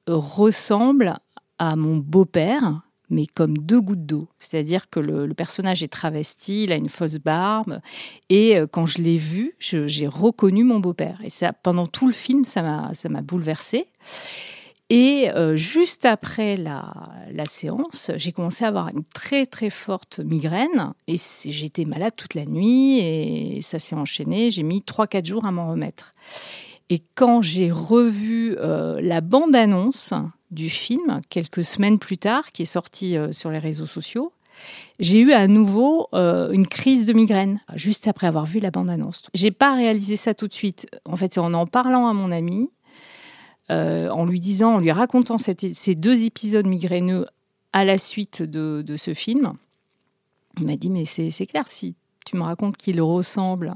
ressemble 0.07 1.17
à 1.57 1.75
mon 1.75 1.97
beau-père, 1.97 2.81
mais 3.09 3.25
comme 3.25 3.57
deux 3.57 3.81
gouttes 3.81 4.05
d'eau. 4.05 4.29
C'est-à-dire 4.37 4.89
que 4.89 4.99
le, 4.99 5.33
personnage 5.33 5.81
est 5.81 5.87
travesti, 5.87 6.65
il 6.65 6.71
a 6.71 6.75
une 6.75 6.89
fausse 6.89 7.17
barbe, 7.17 7.79
et 8.29 8.59
quand 8.71 8.85
je 8.85 9.01
l'ai 9.01 9.17
vu, 9.17 9.55
j'ai 9.59 10.07
reconnu 10.07 10.63
mon 10.63 10.79
beau-père. 10.79 11.19
Et 11.23 11.29
ça, 11.29 11.51
pendant 11.51 11.87
tout 11.87 12.05
le 12.05 12.13
film, 12.13 12.45
ça 12.45 12.61
m'a 12.61 13.21
bouleversée. 13.23 13.87
Et 14.89 15.29
euh, 15.31 15.57
juste 15.57 16.05
après 16.05 16.55
la, 16.55 16.93
la 17.31 17.45
séance, 17.45 18.11
j'ai 18.15 18.31
commencé 18.31 18.63
à 18.63 18.69
avoir 18.69 18.87
une 18.87 19.03
très 19.03 19.45
très 19.45 19.69
forte 19.69 20.19
migraine 20.19 20.93
et 21.07 21.15
j'étais 21.17 21.83
malade 21.83 22.13
toute 22.15 22.35
la 22.35 22.45
nuit 22.45 22.99
et 22.99 23.61
ça 23.61 23.79
s'est 23.79 23.95
enchaîné. 23.95 24.49
J'ai 24.49 24.63
mis 24.63 24.79
3-4 24.79 25.25
jours 25.25 25.45
à 25.45 25.51
m'en 25.51 25.69
remettre. 25.69 26.15
Et 26.89 27.01
quand 27.15 27.41
j'ai 27.41 27.69
revu 27.69 28.55
euh, 28.59 29.01
la 29.01 29.19
bande-annonce 29.19 30.13
du 30.51 30.69
film, 30.69 31.19
quelques 31.27 31.65
semaines 31.65 31.99
plus 31.99 32.17
tard, 32.17 32.53
qui 32.53 32.61
est 32.61 32.65
sortie 32.65 33.17
euh, 33.17 33.33
sur 33.33 33.51
les 33.51 33.59
réseaux 33.59 33.87
sociaux, 33.87 34.31
j'ai 34.99 35.19
eu 35.19 35.33
à 35.33 35.47
nouveau 35.47 36.07
une 36.13 36.65
crise 36.65 37.05
de 37.05 37.13
migraine, 37.13 37.61
juste 37.75 38.07
après 38.07 38.25
avoir 38.25 38.47
vu 38.47 38.59
la 38.59 38.71
bande-annonce. 38.71 39.27
J'ai 39.35 39.51
pas 39.51 39.75
réalisé 39.75 40.15
ça 40.15 40.33
tout 40.33 40.47
de 40.47 40.53
suite. 40.53 40.87
En 41.05 41.15
fait, 41.15 41.31
c'est 41.31 41.39
en 41.39 41.53
en 41.53 41.67
parlant 41.67 42.07
à 42.07 42.13
mon 42.13 42.31
ami 42.31 42.71
euh, 43.69 44.09
en 44.09 44.25
lui 44.25 44.39
disant, 44.39 44.75
en 44.75 44.79
lui 44.79 44.91
racontant 44.91 45.37
ces 45.37 45.95
deux 45.95 46.23
épisodes 46.23 46.67
migraineux 46.67 47.25
à 47.73 47.83
la 47.83 47.97
suite 47.97 48.41
de, 48.41 48.95
ce 48.97 49.13
film. 49.13 49.53
Il 50.59 50.65
m'a 50.65 50.77
dit, 50.77 50.89
mais 50.89 51.05
c'est 51.05 51.45
clair, 51.45 51.67
si 51.67 51.95
tu 52.25 52.37
me 52.37 52.43
racontes 52.43 52.77
qu'il 52.77 53.01
ressemble 53.01 53.75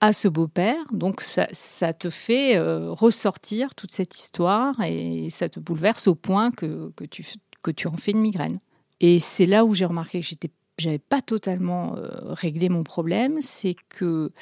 à 0.00 0.12
ce 0.12 0.28
beau-père, 0.28 0.76
donc 0.92 1.20
ça, 1.20 1.92
te 1.92 2.08
fait 2.08 2.56
euh, 2.56 2.92
ressortir 2.92 3.74
toute 3.74 3.90
cette 3.90 4.16
histoire 4.16 4.80
et 4.82 5.28
ça 5.30 5.48
te 5.48 5.58
bouleverse 5.58 6.06
au 6.06 6.14
point 6.14 6.52
que, 6.52 6.92
tu, 7.10 7.24
que 7.62 7.72
tu 7.72 7.88
en 7.88 7.96
fais 7.96 8.12
une 8.12 8.20
migraine. 8.20 8.58
Et 9.00 9.18
c'est 9.18 9.46
là 9.46 9.64
où 9.64 9.74
j'ai 9.74 9.84
remarqué 9.84 10.20
que 10.20 10.26
j'étais 10.26 10.50
j'avais 10.78 10.98
pas 10.98 11.20
totalement 11.20 11.96
euh, 11.96 12.08
réglé 12.32 12.68
mon 12.68 12.84
problème, 12.84 13.40
c'est 13.40 13.74
que 13.88 14.32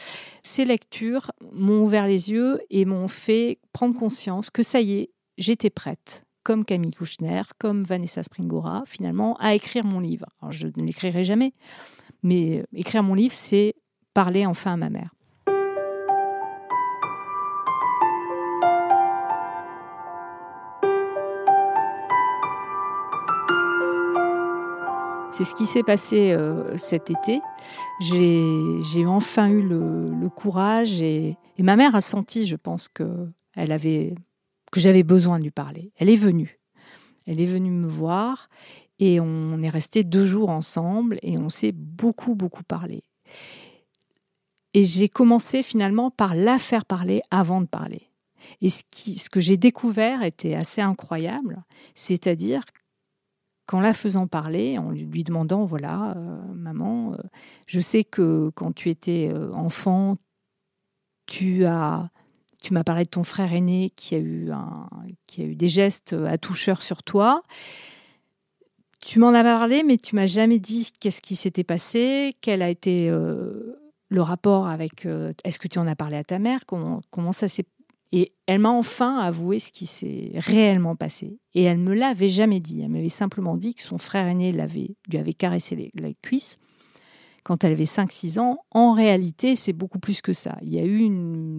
ces 0.42 0.64
lectures 0.64 1.32
m'ont 1.52 1.82
ouvert 1.82 2.06
les 2.06 2.30
yeux 2.30 2.60
et 2.70 2.84
m'ont 2.84 3.08
fait 3.08 3.58
prendre 3.72 3.98
conscience 3.98 4.50
que 4.50 4.62
ça 4.62 4.80
y 4.80 4.98
est, 4.98 5.10
j'étais 5.38 5.70
prête, 5.70 6.24
comme 6.42 6.64
Camille 6.64 6.92
Kouchner, 6.92 7.42
comme 7.58 7.82
Vanessa 7.82 8.22
Springora, 8.22 8.84
finalement, 8.86 9.36
à 9.38 9.54
écrire 9.54 9.84
mon 9.84 10.00
livre. 10.00 10.26
Alors, 10.40 10.52
je 10.52 10.68
ne 10.76 10.84
l'écrirai 10.84 11.24
jamais, 11.24 11.54
mais 12.22 12.64
écrire 12.72 13.02
mon 13.02 13.14
livre, 13.14 13.34
c'est 13.34 13.74
parler 14.14 14.46
enfin 14.46 14.74
à 14.74 14.76
ma 14.76 14.90
mère. 14.90 15.15
C'est 25.36 25.44
ce 25.44 25.54
qui 25.54 25.66
s'est 25.66 25.82
passé 25.82 26.32
euh, 26.32 26.78
cet 26.78 27.10
été. 27.10 27.42
J'ai 28.00 29.04
enfin 29.06 29.50
eu 29.50 29.60
le, 29.60 30.30
courage 30.30 31.02
et, 31.02 31.36
ma 31.58 31.76
mère 31.76 31.94
a 31.94 32.00
senti, 32.00 32.46
je 32.46 32.56
pense, 32.56 32.88
que 32.88 33.28
j'avais 33.54 35.02
besoin 35.02 35.36
de 35.36 35.42
lui 35.42 35.50
parler. 35.50 35.92
Elle 35.98 36.08
est 36.08 36.16
venue. 36.16 36.58
Elle 37.26 37.42
est 37.42 37.46
venue 37.46 37.70
me 37.70 37.86
voir 37.86 38.48
et 38.98 39.20
on 39.20 39.60
est 39.60 39.68
resté 39.68 40.04
deux 40.04 40.24
jours 40.24 40.48
ensemble 40.48 41.18
et 41.20 41.36
on 41.36 41.50
s'est 41.50 41.72
beaucoup 41.72 42.34
beaucoup 42.34 42.64
parlé. 42.64 43.02
Et 44.72 44.84
j'ai 44.84 45.10
commencé 45.10 45.62
finalement 45.62 46.10
par 46.10 46.34
la 46.34 46.58
faire 46.58 46.86
parler 46.86 47.20
avant 47.30 47.60
de 47.60 47.66
parler. 47.66 48.08
Et 48.62 48.70
ce, 48.70 48.84
qui, 48.90 49.18
ce 49.18 49.28
que 49.28 49.40
j'ai 49.40 49.58
découvert 49.58 50.22
était 50.22 50.54
assez 50.54 50.80
incroyable, 50.80 51.62
c'est-à-dire 51.94 52.62
qu'en 53.66 53.80
la 53.80 53.92
faisant 53.92 54.26
parler, 54.26 54.78
en 54.78 54.90
lui 54.90 55.24
demandant, 55.24 55.64
voilà, 55.64 56.14
euh, 56.16 56.40
maman, 56.54 57.14
euh, 57.14 57.16
je 57.66 57.80
sais 57.80 58.04
que 58.04 58.50
quand 58.54 58.72
tu 58.72 58.90
étais 58.90 59.28
euh, 59.32 59.52
enfant, 59.52 60.16
tu 61.26 61.66
as, 61.66 62.08
tu 62.62 62.72
m'as 62.72 62.84
parlé 62.84 63.04
de 63.04 63.10
ton 63.10 63.24
frère 63.24 63.52
aîné 63.52 63.90
qui 63.96 64.14
a 64.14 64.18
eu 64.18 64.52
un, 64.52 64.88
qui 65.26 65.42
a 65.42 65.44
eu 65.44 65.56
des 65.56 65.68
gestes 65.68 66.12
à 66.12 66.38
toucheur 66.38 66.82
sur 66.82 67.02
toi. 67.02 67.42
Tu 69.04 69.18
m'en 69.18 69.34
as 69.34 69.42
parlé, 69.42 69.82
mais 69.82 69.98
tu 69.98 70.14
m'as 70.14 70.26
jamais 70.26 70.60
dit 70.60 70.92
qu'est-ce 71.00 71.20
qui 71.20 71.34
s'était 71.34 71.64
passé, 71.64 72.36
quel 72.40 72.62
a 72.62 72.70
été 72.70 73.08
le 73.08 74.22
rapport 74.22 74.66
avec. 74.66 75.06
Est-ce 75.44 75.58
que 75.58 75.68
tu 75.68 75.78
en 75.78 75.86
as 75.86 75.94
parlé 75.94 76.16
à 76.16 76.24
ta 76.24 76.38
mère 76.38 76.60
Comment, 76.66 77.02
comment 77.10 77.32
ça 77.32 77.46
s'est 77.46 77.66
et 78.12 78.32
elle 78.46 78.60
m'a 78.60 78.70
enfin 78.70 79.18
avoué 79.18 79.58
ce 79.58 79.72
qui 79.72 79.86
s'est 79.86 80.32
réellement 80.34 80.94
passé. 80.94 81.38
Et 81.54 81.62
elle 81.64 81.82
ne 81.82 81.88
me 81.88 81.94
l'avait 81.94 82.28
jamais 82.28 82.60
dit. 82.60 82.80
Elle 82.82 82.90
m'avait 82.90 83.08
simplement 83.08 83.56
dit 83.56 83.74
que 83.74 83.82
son 83.82 83.98
frère 83.98 84.26
aîné 84.26 84.52
lui 84.52 85.18
avait 85.18 85.32
caressé 85.32 85.90
les, 85.94 86.16
cuisses 86.22 86.58
quand 87.42 87.64
elle 87.64 87.72
avait 87.72 87.84
5-6 87.84 88.38
ans. 88.38 88.58
En 88.70 88.92
réalité, 88.92 89.56
c'est 89.56 89.72
beaucoup 89.72 89.98
plus 89.98 90.22
que 90.22 90.32
ça. 90.32 90.56
Il 90.62 90.72
y 90.72 90.78
a 90.78 90.84
eu 90.84 91.10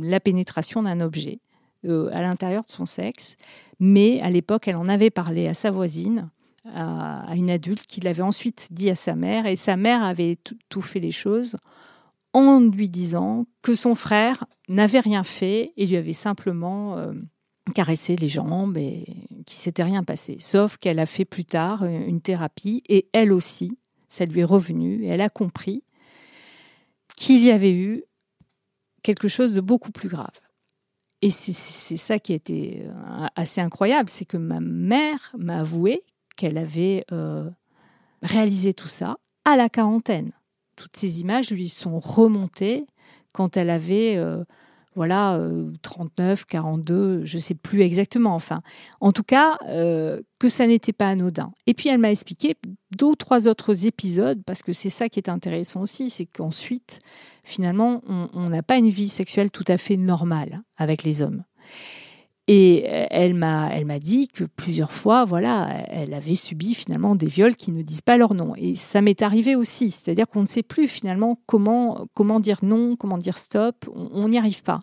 la 0.03 0.19
pénétration 0.19 0.83
d'un 0.83 1.01
objet 1.01 1.39
euh, 1.85 2.09
à 2.13 2.21
l'intérieur 2.21 2.63
de 2.63 2.71
son 2.71 2.85
sexe. 2.85 3.35
Mais 3.79 4.21
à 4.21 4.29
l'époque, 4.29 4.67
elle 4.67 4.77
en 4.77 4.87
avait 4.87 5.09
parlé 5.09 5.47
à 5.47 5.53
sa 5.53 5.69
voisine, 5.69 6.29
à, 6.73 7.33
une 7.35 7.49
adulte, 7.49 7.85
qui 7.87 7.99
l'avait 8.01 8.23
ensuite 8.23 8.69
dit 8.71 8.89
à 8.89 8.95
sa 8.95 9.15
mère. 9.15 9.45
Et 9.47 9.57
sa 9.57 9.75
mère 9.75 10.01
avait 10.01 10.37
tout 10.69 10.81
fait 10.81 10.99
les 10.99 11.11
choses 11.11 11.57
en 12.37 12.59
lui 12.59 12.89
disant 12.89 13.45
que 13.61 13.73
son 13.73 13.95
frère 13.95 14.45
n'avait 14.69 14.99
rien 14.99 15.23
fait 15.23 15.73
et 15.77 15.87
lui 15.87 15.95
avait 15.95 16.13
simplement 16.13 16.97
euh, 16.97 17.13
caressé 17.73 18.15
les 18.15 18.27
jambes 18.27 18.77
et 18.77 19.05
qu'il 19.45 19.57
s'était 19.57 19.83
rien 19.83 20.03
passé. 20.03 20.37
Sauf 20.39 20.77
qu'elle 20.77 20.99
a 20.99 21.05
fait 21.05 21.25
plus 21.25 21.45
tard 21.45 21.83
une 21.85 22.21
thérapie 22.21 22.83
et 22.87 23.07
elle 23.13 23.31
aussi, 23.31 23.77
ça 24.07 24.25
lui 24.25 24.41
est 24.41 24.45
revenu 24.45 25.03
et 25.03 25.07
elle 25.07 25.21
a 25.21 25.29
compris 25.29 25.83
qu'il 27.15 27.43
y 27.43 27.51
avait 27.51 27.73
eu 27.73 28.03
quelque 29.03 29.27
chose 29.27 29.55
de 29.55 29.61
beaucoup 29.61 29.91
plus 29.91 30.09
grave. 30.09 30.39
Et 31.21 31.31
c'est 31.31 31.53
ça 31.97 32.19
qui 32.19 32.33
a 32.33 32.35
été 32.35 32.83
euh, 32.85 33.27
assez 33.35 33.59
incroyable, 33.59 34.09
c'est 34.09 34.25
que 34.25 34.37
ma 34.37 34.59
mère 34.59 35.33
m'a 35.37 35.59
avoué 35.59 36.03
qu'elle 36.35 36.59
avait 36.59 37.03
euh, 37.11 37.49
réalisé 38.21 38.73
tout 38.73 38.87
ça 38.87 39.17
à 39.43 39.55
la 39.57 39.67
quarantaine 39.67 40.31
toutes 40.77 40.95
ces 40.95 41.19
images 41.19 41.51
lui 41.51 41.67
sont 41.67 41.99
remontées 41.99 42.85
quand 43.33 43.57
elle 43.57 43.69
avait 43.69 44.15
euh, 44.15 44.45
voilà 44.95 45.39
39, 45.81 46.41
euh, 46.41 46.43
42, 46.47 47.25
je 47.25 47.35
ne 47.37 47.41
sais 47.41 47.53
plus 47.53 47.81
exactement. 47.81 48.33
Enfin, 48.33 48.61
en 49.01 49.11
tout 49.11 49.23
cas, 49.23 49.57
euh, 49.67 50.21
que 50.39 50.47
ça 50.47 50.65
n'était 50.65 50.93
pas 50.93 51.09
anodin. 51.09 51.51
Et 51.65 51.73
puis 51.73 51.89
elle 51.89 51.99
m'a 51.99 52.11
expliqué 52.11 52.55
deux 52.97 53.07
ou 53.07 53.15
trois 53.15 53.47
autres 53.47 53.85
épisodes 53.85 54.41
parce 54.45 54.63
que 54.63 54.71
c'est 54.71 54.89
ça 54.89 55.09
qui 55.09 55.19
est 55.19 55.29
intéressant 55.29 55.81
aussi, 55.81 56.09
c'est 56.09 56.25
qu'ensuite, 56.25 56.99
finalement, 57.43 58.01
on 58.07 58.49
n'a 58.49 58.63
pas 58.63 58.77
une 58.77 58.89
vie 58.89 59.09
sexuelle 59.09 59.51
tout 59.51 59.65
à 59.67 59.77
fait 59.77 59.97
normale 59.97 60.61
avec 60.77 61.03
les 61.03 61.21
hommes. 61.21 61.43
Et 62.49 62.85
elle 62.85 63.33
m'a, 63.33 63.69
elle 63.73 63.85
m'a 63.85 63.99
dit 63.99 64.29
que 64.29 64.45
plusieurs 64.45 64.93
fois, 64.93 65.25
voilà, 65.25 65.67
elle 65.89 66.13
avait 66.13 66.35
subi 66.35 66.73
finalement 66.73 67.15
des 67.15 67.27
viols 67.27 67.57
qui 67.57 67.73
ne 67.73 67.81
disent 67.81 68.01
pas 68.01 68.15
leur 68.15 68.33
nom. 68.33 68.53
Et 68.55 68.77
ça 68.77 69.01
m'est 69.01 69.21
arrivé 69.21 69.55
aussi, 69.55 69.91
c'est-à-dire 69.91 70.29
qu'on 70.29 70.41
ne 70.41 70.47
sait 70.47 70.63
plus 70.63 70.87
finalement 70.87 71.41
comment, 71.45 72.07
comment 72.13 72.39
dire 72.39 72.59
non, 72.61 72.95
comment 72.95 73.17
dire 73.17 73.37
stop, 73.37 73.89
on 73.93 74.29
n'y 74.29 74.37
arrive 74.37 74.63
pas. 74.63 74.79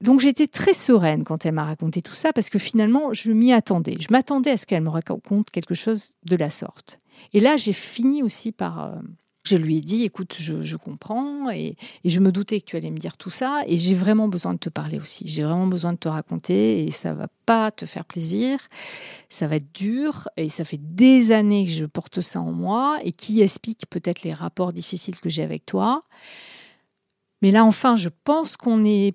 Donc 0.00 0.20
j'étais 0.20 0.46
très 0.46 0.74
sereine 0.74 1.24
quand 1.24 1.46
elle 1.46 1.54
m'a 1.54 1.64
raconté 1.64 2.02
tout 2.02 2.14
ça 2.14 2.32
parce 2.34 2.50
que 2.50 2.58
finalement 2.58 3.14
je 3.14 3.32
m'y 3.32 3.52
attendais. 3.52 3.96
Je 3.98 4.08
m'attendais 4.10 4.50
à 4.50 4.56
ce 4.58 4.66
qu'elle 4.66 4.82
me 4.82 4.90
raconte 4.90 5.50
quelque 5.50 5.74
chose 5.74 6.12
de 6.24 6.36
la 6.36 6.50
sorte. 6.50 7.00
Et 7.32 7.40
là 7.40 7.56
j'ai 7.56 7.72
fini 7.72 8.22
aussi 8.22 8.52
par 8.52 8.84
euh, 8.84 8.96
je 9.44 9.56
lui 9.56 9.76
ai 9.76 9.80
dit, 9.82 10.04
écoute, 10.04 10.36
je, 10.38 10.76
comprends 10.76 11.50
et, 11.50 11.76
je 12.04 12.18
me 12.20 12.32
doutais 12.32 12.60
que 12.60 12.64
tu 12.64 12.76
allais 12.76 12.90
me 12.90 12.96
dire 12.96 13.18
tout 13.18 13.30
ça 13.30 13.62
et 13.66 13.76
j'ai 13.76 13.94
vraiment 13.94 14.26
besoin 14.26 14.54
de 14.54 14.58
te 14.58 14.70
parler 14.70 14.98
aussi. 14.98 15.28
J'ai 15.28 15.42
vraiment 15.42 15.66
besoin 15.66 15.92
de 15.92 15.98
te 15.98 16.08
raconter 16.08 16.84
et 16.84 16.90
ça 16.90 17.12
va 17.12 17.28
pas 17.44 17.70
te 17.70 17.84
faire 17.84 18.06
plaisir. 18.06 18.58
Ça 19.28 19.46
va 19.46 19.56
être 19.56 19.70
dur 19.74 20.28
et 20.38 20.48
ça 20.48 20.64
fait 20.64 20.80
des 20.80 21.30
années 21.30 21.66
que 21.66 21.72
je 21.72 21.84
porte 21.84 22.22
ça 22.22 22.40
en 22.40 22.52
moi 22.52 22.98
et 23.04 23.12
qui 23.12 23.42
explique 23.42 23.84
peut-être 23.90 24.22
les 24.22 24.32
rapports 24.32 24.72
difficiles 24.72 25.18
que 25.20 25.28
j'ai 25.28 25.42
avec 25.42 25.66
toi. 25.66 26.00
Mais 27.42 27.50
là, 27.50 27.66
enfin, 27.66 27.96
je 27.96 28.08
pense 28.24 28.56
qu'on 28.56 28.82
est 28.86 29.14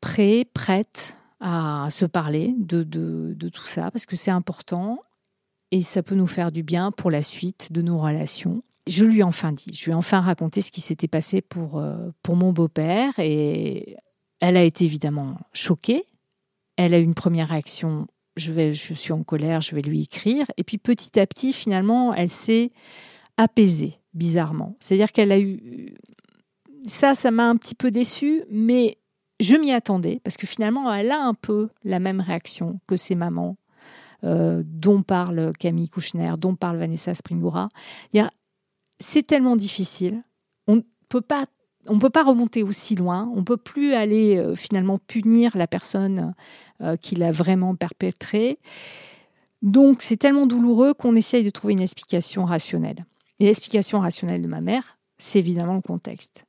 prêt, 0.00 0.44
prête 0.52 1.16
à 1.38 1.86
se 1.90 2.04
parler 2.04 2.52
de, 2.58 2.82
de 2.82 3.48
tout 3.48 3.66
ça 3.66 3.92
parce 3.92 4.06
que 4.06 4.16
c'est 4.16 4.32
important 4.32 4.98
et 5.70 5.82
ça 5.82 6.02
peut 6.02 6.16
nous 6.16 6.26
faire 6.26 6.50
du 6.50 6.64
bien 6.64 6.90
pour 6.90 7.12
la 7.12 7.22
suite 7.22 7.72
de 7.72 7.80
nos 7.80 8.00
relations 8.00 8.60
je 8.88 9.04
lui 9.04 9.20
ai 9.20 9.22
enfin 9.22 9.52
dit, 9.52 9.70
je 9.72 9.84
lui 9.84 9.92
ai 9.92 9.94
enfin 9.94 10.20
raconté 10.20 10.60
ce 10.60 10.70
qui 10.70 10.80
s'était 10.80 11.08
passé 11.08 11.42
pour, 11.42 11.78
euh, 11.78 12.10
pour 12.22 12.36
mon 12.36 12.52
beau-père 12.52 13.12
et 13.18 13.96
elle 14.40 14.56
a 14.56 14.64
été 14.64 14.84
évidemment 14.84 15.38
choquée. 15.52 16.04
Elle 16.76 16.94
a 16.94 16.98
eu 16.98 17.02
une 17.02 17.14
première 17.14 17.48
réaction, 17.48 18.06
je, 18.36 18.52
vais, 18.52 18.72
je 18.72 18.94
suis 18.94 19.12
en 19.12 19.22
colère, 19.22 19.60
je 19.60 19.74
vais 19.74 19.82
lui 19.82 20.02
écrire. 20.02 20.46
Et 20.56 20.64
puis 20.64 20.78
petit 20.78 21.18
à 21.20 21.26
petit, 21.26 21.52
finalement, 21.52 22.14
elle 22.14 22.30
s'est 22.30 22.70
apaisée, 23.36 24.00
bizarrement. 24.14 24.76
C'est-à-dire 24.80 25.12
qu'elle 25.12 25.32
a 25.32 25.38
eu... 25.38 25.94
Ça, 26.86 27.14
ça 27.14 27.30
m'a 27.30 27.48
un 27.48 27.56
petit 27.56 27.74
peu 27.74 27.90
déçue, 27.90 28.44
mais 28.50 28.98
je 29.40 29.56
m'y 29.56 29.72
attendais, 29.72 30.20
parce 30.24 30.36
que 30.36 30.46
finalement, 30.46 30.92
elle 30.92 31.10
a 31.10 31.20
un 31.20 31.34
peu 31.34 31.68
la 31.84 31.98
même 31.98 32.20
réaction 32.20 32.80
que 32.86 32.96
ses 32.96 33.16
mamans, 33.16 33.56
euh, 34.24 34.62
dont 34.64 35.02
parle 35.02 35.52
Camille 35.58 35.88
Kouchner, 35.88 36.32
dont 36.38 36.54
parle 36.54 36.78
Vanessa 36.78 37.14
Springora 37.14 37.68
c'est 38.98 39.26
tellement 39.26 39.56
difficile. 39.56 40.22
On 40.66 40.76
ne 40.76 40.82
peut 41.08 41.20
pas 41.20 41.46
on 41.86 41.98
peut 41.98 42.10
pas 42.10 42.24
remonter 42.24 42.62
aussi 42.62 42.94
loin. 42.94 43.30
On 43.34 43.44
peut 43.44 43.56
plus 43.56 43.94
aller 43.94 44.36
euh, 44.36 44.54
finalement 44.54 44.98
punir 44.98 45.56
la 45.56 45.66
personne 45.66 46.34
euh, 46.82 46.96
qui 46.96 47.14
l'a 47.14 47.30
vraiment 47.30 47.74
perpétré. 47.74 48.58
Donc 49.62 50.02
c'est 50.02 50.16
tellement 50.16 50.46
douloureux 50.46 50.94
qu'on 50.94 51.16
essaye 51.16 51.42
de 51.42 51.50
trouver 51.50 51.72
une 51.72 51.80
explication 51.80 52.44
rationnelle. 52.44 53.06
Et 53.40 53.44
l'explication 53.44 54.00
rationnelle 54.00 54.42
de 54.42 54.48
ma 54.48 54.60
mère, 54.60 54.98
c'est 55.18 55.38
évidemment 55.38 55.74
le 55.74 55.80
contexte. 55.80 56.44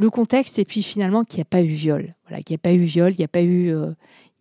Le 0.00 0.10
contexte, 0.10 0.58
et 0.58 0.64
puis 0.64 0.82
finalement 0.82 1.24
qu'il 1.24 1.38
n'y 1.38 1.42
a 1.42 1.46
pas 1.46 1.62
eu 1.62 1.66
viol. 1.66 2.14
Voilà, 2.26 2.42
qu'il 2.42 2.54
n'y 2.54 2.58
a 2.60 2.62
pas 2.62 2.72
eu 2.72 2.84
viol, 2.84 3.12
il 3.12 3.18
n'y 3.18 3.24
a 3.24 3.28
pas 3.28 3.42
eu, 3.42 3.74
euh, 3.74 3.92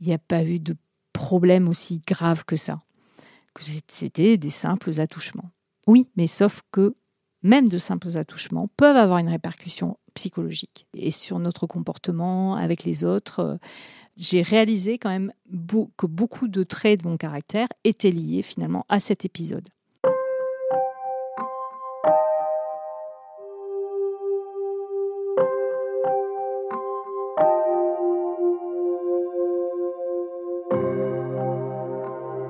a 0.08 0.18
pas 0.18 0.44
eu 0.44 0.60
de 0.60 0.76
problème 1.14 1.68
aussi 1.68 2.02
grave 2.08 2.46
que 2.46 2.56
ça. 2.56 2.80
C'était 3.60 4.38
des 4.38 4.50
simples 4.50 5.00
attouchements. 5.00 5.52
Oui, 5.88 6.10
mais 6.16 6.28
sauf 6.28 6.62
que 6.72 6.96
même 7.44 7.68
de 7.68 7.78
simples 7.78 8.18
attouchements 8.18 8.70
peuvent 8.78 8.98
avoir 8.98 9.20
une 9.20 9.30
répercussion 9.30 9.98
psychologique 10.14 10.88
et 10.94 11.12
sur 11.12 11.40
notre 11.40 11.68
comportement 11.68 12.56
avec 12.56 12.84
les 12.84 13.04
autres 13.04 13.60
j'ai 14.18 14.42
réalisé 14.42 14.98
quand 14.98 15.10
même 15.10 15.32
que 15.98 16.06
beaucoup 16.06 16.48
de 16.48 16.64
traits 16.64 17.04
de 17.04 17.08
mon 17.08 17.18
caractère 17.18 17.68
étaient 17.84 18.12
liés 18.12 18.42
finalement 18.44 18.86
à 18.90 19.00
cet 19.00 19.26
épisode. 19.26 19.68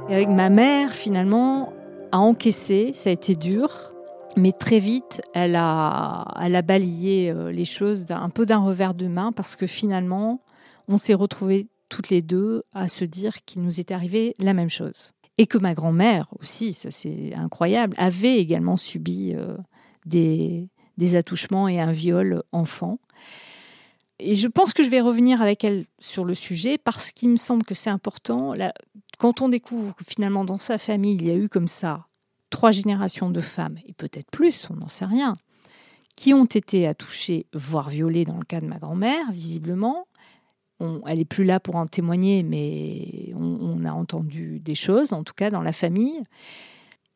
Et 0.10 0.14
avec 0.14 0.28
ma 0.28 0.50
mère, 0.50 0.94
finalement, 0.94 1.72
à 2.12 2.20
encaisser, 2.20 2.92
ça 2.94 3.10
a 3.10 3.14
été 3.14 3.36
dur, 3.36 3.91
mais 4.36 4.52
très 4.52 4.80
vite, 4.80 5.22
elle 5.34 5.56
a, 5.56 6.62
balayé 6.64 7.32
euh, 7.32 7.52
les 7.52 7.66
choses 7.66 8.06
un 8.10 8.30
peu 8.30 8.46
d'un 8.46 8.60
revers 8.60 8.94
de 8.94 9.08
main 9.08 9.32
parce 9.32 9.56
que 9.56 9.68
finalement, 9.68 10.42
on 10.88 10.98
s'est 10.98 11.14
retrouvés 11.14 11.68
toutes 11.90 12.10
les 12.10 12.22
deux 12.22 12.64
à 12.74 12.88
se 12.88 13.04
dire 13.04 13.44
qu'il 13.46 13.62
nous 13.64 13.80
était 13.80 13.94
arrivé 13.94 14.36
la 14.40 14.54
même 14.54 14.70
chose. 14.70 15.12
Et 15.38 15.48
que 15.48 15.58
ma 15.58 15.74
grand-mère 15.74 16.28
aussi, 16.40 16.74
ça 16.74 16.92
c'est 16.92 17.34
incroyable, 17.36 17.96
avait 17.98 18.38
également 18.38 18.78
subi 18.78 19.34
euh, 19.34 19.58
des 20.06 21.16
attouchements 21.16 21.68
et 21.68 21.80
un 21.80 21.92
viol 21.92 22.44
enfant. 22.52 23.00
Et 24.20 24.36
je 24.36 24.48
pense 24.48 24.74
que 24.74 24.84
je 24.84 24.90
vais 24.90 25.02
revenir 25.02 25.42
avec 25.42 25.64
elle 25.64 25.86
sur 26.00 26.26
le 26.26 26.36
sujet 26.36 26.78
parce 26.78 27.12
qu'il 27.12 27.30
me 27.30 27.38
semble 27.38 27.64
que 27.64 27.74
c'est 27.74 27.90
important. 27.90 28.54
quand 29.18 29.42
on 29.42 29.50
découvre 29.50 29.96
que 29.96 30.04
finalement 30.06 30.46
dans 30.46 30.60
sa 30.60 30.78
famille, 30.78 31.16
il 31.16 31.28
y 31.28 31.32
a 31.32 31.36
eu 31.36 31.50
comme 31.50 31.68
ça 31.68 32.06
trois 32.52 32.70
générations 32.70 33.32
de 33.32 33.42
femmes, 33.42 33.78
et 33.88 33.94
peut-être 33.94 34.30
plus, 34.30 34.68
on 34.70 34.76
n'en 34.76 34.88
sait 34.88 35.06
rien, 35.06 35.36
qui 36.16 36.36
ont 36.36 36.46
été 36.46 36.86
attouchées, 36.86 37.48
voire 37.54 37.90
violées 37.90 38.26
dans 38.26 38.38
le 38.38 38.46
cas 38.46 38.62
de 38.62 38.68
ma 38.68 38.78
grand-mère, 38.78 39.32
visiblement, 39.32 40.06
elle 41.08 41.20
est 41.20 41.26
plus 41.26 41.44
là 41.44 41.60
pour 41.60 41.76
en 41.76 41.86
témoigner, 41.86 42.44
mais 42.44 43.34
on, 43.36 43.84
a 43.86 43.92
entendu 43.92 44.60
des 44.60 44.76
choses, 44.76 45.14
en 45.14 45.24
tout 45.24 45.34
cas 45.34 45.50
dans 45.50 45.62
la 45.62 45.74
famille. 45.74 46.22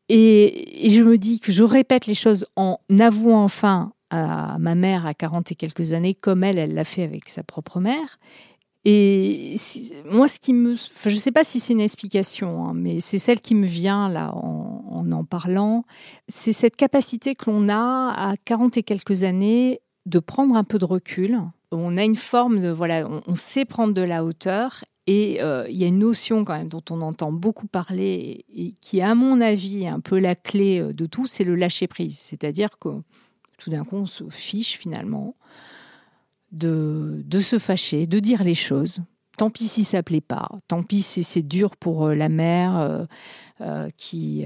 Et, 0.08 0.88
je 0.88 1.02
me 1.02 1.18
dis 1.18 1.40
que 1.40 1.52
je 1.52 1.62
répète 1.62 2.06
les 2.06 2.14
choses 2.14 2.46
en 2.56 2.78
avouant 2.98 3.42
enfin 3.42 3.92
à 4.10 4.56
ma 4.58 4.76
mère 4.76 5.04
à 5.04 5.14
40 5.14 5.52
et 5.52 5.54
quelques 5.56 5.92
années, 5.92 6.14
comme 6.14 6.44
elle, 6.44 6.58
elle 6.58 6.74
l'a 6.74 6.84
fait 6.84 7.02
avec 7.02 7.28
sa 7.28 7.42
propre 7.42 7.80
mère. 7.80 8.18
Et 8.88 9.56
moi, 10.08 10.28
ce 10.28 10.38
qui 10.38 10.54
me, 10.54 10.76
je 10.76 11.08
ne 11.08 11.16
sais 11.16 11.32
pas 11.32 11.42
si 11.42 11.58
c'est 11.58 11.72
une 11.72 11.80
explication, 11.80 12.68
hein, 12.68 12.72
mais 12.72 13.00
c'est 13.00 13.18
celle 13.18 13.40
qui 13.40 13.56
me 13.56 13.66
vient 13.66 14.08
là 14.08 14.32
en 14.32 14.76
en, 15.12 15.24
parlant, 15.24 15.84
c'est 16.28 16.52
cette 16.52 16.76
capacité 16.76 17.34
que 17.34 17.50
l'on 17.50 17.68
a 17.68 18.12
à 18.12 18.34
40 18.44 18.76
et 18.76 18.82
quelques 18.82 19.24
années 19.24 19.80
de 20.04 20.18
prendre 20.18 20.56
un 20.56 20.64
peu 20.64 20.78
de 20.78 20.84
recul. 20.84 21.38
On 21.72 21.96
a 21.96 22.04
une 22.04 22.14
forme 22.14 22.60
de 22.60 22.68
voilà, 22.68 23.08
on, 23.26 23.34
sait 23.34 23.64
prendre 23.64 23.92
de 23.92 24.02
la 24.02 24.24
hauteur 24.24 24.84
et 25.06 25.42
euh, 25.42 25.66
il 25.68 25.76
y 25.76 25.84
a 25.84 25.88
une 25.88 25.98
notion 25.98 26.44
quand 26.44 26.56
même 26.56 26.68
dont 26.68 26.82
on 26.90 27.00
entend 27.02 27.32
beaucoup 27.32 27.66
parler 27.66 28.44
et, 28.52 28.72
qui, 28.80 29.00
à 29.00 29.14
mon 29.14 29.40
avis, 29.40 29.84
est 29.84 29.88
un 29.88 30.00
peu 30.00 30.18
la 30.18 30.34
clé 30.34 30.80
euh, 30.80 30.92
de 30.92 31.06
tout, 31.06 31.26
c'est 31.26 31.44
le 31.44 31.54
lâcher 31.54 31.86
prise. 31.86 32.18
C'est-à-dire 32.18 32.78
que 32.78 32.88
tout 33.58 33.70
d'un 33.70 33.84
coup, 33.84 33.96
on 33.96 34.06
se 34.06 34.28
fiche 34.28 34.78
finalement 34.78 35.34
de, 36.52 37.22
de 37.24 37.38
se 37.40 37.58
fâcher, 37.58 38.06
de 38.06 38.18
dire 38.18 38.44
les 38.44 38.54
choses. 38.54 39.00
Tant 39.38 39.50
pis 39.50 39.68
si 39.68 39.84
ça 39.84 40.02
plaît 40.02 40.22
pas, 40.22 40.48
tant 40.66 40.82
pis 40.82 41.02
si 41.02 41.22
c'est 41.22 41.42
dur 41.42 41.76
pour 41.76 42.06
euh, 42.06 42.14
la 42.14 42.30
mère 42.30 43.06
qui, 43.96 44.44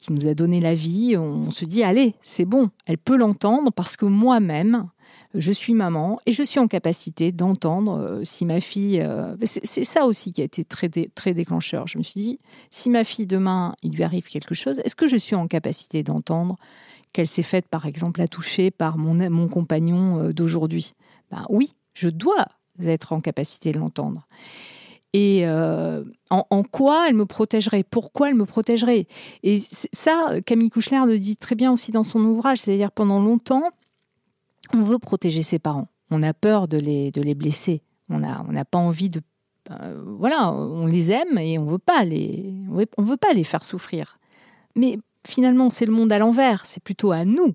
qui 0.00 0.12
nous 0.12 0.26
a 0.26 0.34
donné 0.34 0.60
la 0.60 0.74
vie. 0.74 1.16
On 1.16 1.50
se 1.50 1.64
dit, 1.64 1.82
allez, 1.84 2.14
c'est 2.22 2.44
bon, 2.44 2.70
elle 2.86 2.98
peut 2.98 3.16
l'entendre 3.16 3.70
parce 3.72 3.96
que 3.96 4.04
moi-même, 4.04 4.88
je 5.34 5.52
suis 5.52 5.74
maman 5.74 6.18
et 6.26 6.32
je 6.32 6.42
suis 6.42 6.58
en 6.58 6.66
capacité 6.66 7.32
d'entendre 7.32 8.00
euh, 8.00 8.24
si 8.24 8.44
ma 8.44 8.60
fille. 8.60 9.00
Euh, 9.00 9.36
c'est 9.44 9.84
ça 9.84 10.06
aussi 10.06 10.32
qui 10.32 10.40
a 10.40 10.44
été 10.44 10.64
très, 10.64 10.88
très 10.88 11.34
déclencheur. 11.34 11.86
Je 11.86 11.98
me 11.98 12.02
suis 12.02 12.20
dit, 12.20 12.38
si 12.70 12.90
ma 12.90 13.04
fille 13.04 13.26
demain, 13.26 13.74
il 13.82 13.92
lui 13.92 14.02
arrive 14.02 14.24
quelque 14.24 14.54
chose, 14.54 14.80
est-ce 14.84 14.96
que 14.96 15.06
je 15.06 15.16
suis 15.16 15.36
en 15.36 15.46
capacité 15.46 16.02
d'entendre 16.02 16.56
qu'elle 17.12 17.26
s'est 17.26 17.42
faite, 17.42 17.66
par 17.68 17.86
exemple, 17.86 18.20
à 18.20 18.28
toucher 18.28 18.70
par 18.70 18.98
mon, 18.98 19.30
mon 19.30 19.48
compagnon 19.48 20.20
euh, 20.20 20.32
d'aujourd'hui? 20.32 20.94
Ben 21.30 21.44
oui, 21.48 21.74
je 21.94 22.08
dois 22.08 22.46
être 22.82 23.12
en 23.12 23.20
capacité 23.20 23.72
de 23.72 23.78
l'entendre. 23.78 24.26
Et 25.12 25.44
en, 26.30 26.62
quoi 26.70 27.08
elle 27.08 27.16
me 27.16 27.26
protégerait? 27.26 27.82
Pourquoi 27.82 28.28
elle 28.28 28.36
me 28.36 28.46
protégerait? 28.46 29.06
Et 29.42 29.58
ça, 29.92 30.40
Camille 30.46 30.70
Kouchner 30.70 31.04
le 31.04 31.18
dit 31.18 31.36
très 31.36 31.56
bien 31.56 31.72
aussi 31.72 31.90
dans 31.90 32.04
son 32.04 32.20
ouvrage, 32.20 32.58
c'est-à-dire 32.58 32.92
pendant 32.92 33.20
longtemps, 33.20 33.70
on 34.72 34.80
veut 34.80 34.98
protéger 34.98 35.42
ses 35.42 35.58
parents. 35.58 35.88
On 36.10 36.22
a 36.22 36.32
peur 36.32 36.68
de 36.68 36.78
les, 36.78 37.10
de 37.10 37.22
les 37.22 37.34
blesser. 37.34 37.82
On 38.08 38.18
n'a 38.18 38.44
on 38.48 38.64
pas 38.64 38.78
envie 38.78 39.08
de. 39.08 39.20
Euh, 39.70 40.02
voilà, 40.18 40.52
on 40.52 40.86
les 40.86 41.12
aime 41.12 41.38
et 41.38 41.58
on 41.58 41.66
veut 41.66 41.78
pas 41.78 42.04
on 42.04 43.02
veut 43.02 43.16
pas 43.16 43.32
les 43.32 43.44
faire 43.44 43.64
souffrir. 43.64 44.18
Mais 44.76 44.98
finalement, 45.26 45.70
c'est 45.70 45.86
le 45.86 45.92
monde 45.92 46.12
à 46.12 46.18
l'envers. 46.18 46.66
C'est 46.66 46.82
plutôt 46.82 47.12
à 47.12 47.24
nous 47.24 47.54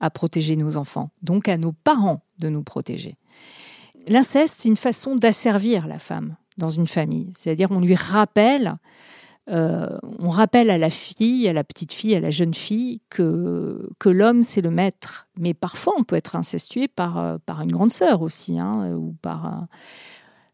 à 0.00 0.10
protéger 0.10 0.56
nos 0.56 0.76
enfants, 0.76 1.10
donc 1.22 1.48
à 1.48 1.56
nos 1.56 1.72
parents 1.72 2.22
de 2.38 2.48
nous 2.48 2.62
protéger. 2.62 3.16
L'inceste, 4.08 4.56
c'est 4.58 4.68
une 4.68 4.76
façon 4.76 5.14
d'asservir 5.14 5.86
la 5.86 5.98
femme 5.98 6.36
dans 6.56 6.70
une 6.70 6.86
famille. 6.86 7.32
C'est-à-dire, 7.36 7.70
on 7.70 7.80
lui 7.80 7.94
rappelle 7.94 8.78
euh, 9.50 9.98
on 10.20 10.28
rappelle 10.28 10.70
à 10.70 10.78
la 10.78 10.90
fille, 10.90 11.48
à 11.48 11.52
la 11.52 11.64
petite 11.64 11.92
fille, 11.92 12.14
à 12.14 12.20
la 12.20 12.30
jeune 12.30 12.54
fille 12.54 13.00
que, 13.10 13.88
que 13.98 14.08
l'homme 14.08 14.42
c'est 14.42 14.60
le 14.60 14.70
maître. 14.70 15.28
Mais 15.38 15.54
parfois 15.54 15.94
on 15.98 16.04
peut 16.04 16.16
être 16.16 16.36
incestué 16.36 16.86
par, 16.86 17.18
euh, 17.18 17.38
par 17.44 17.60
une 17.62 17.72
grande 17.72 17.92
sœur 17.92 18.22
aussi, 18.22 18.58
hein, 18.58 18.94
ou, 18.94 19.16
par, 19.22 19.66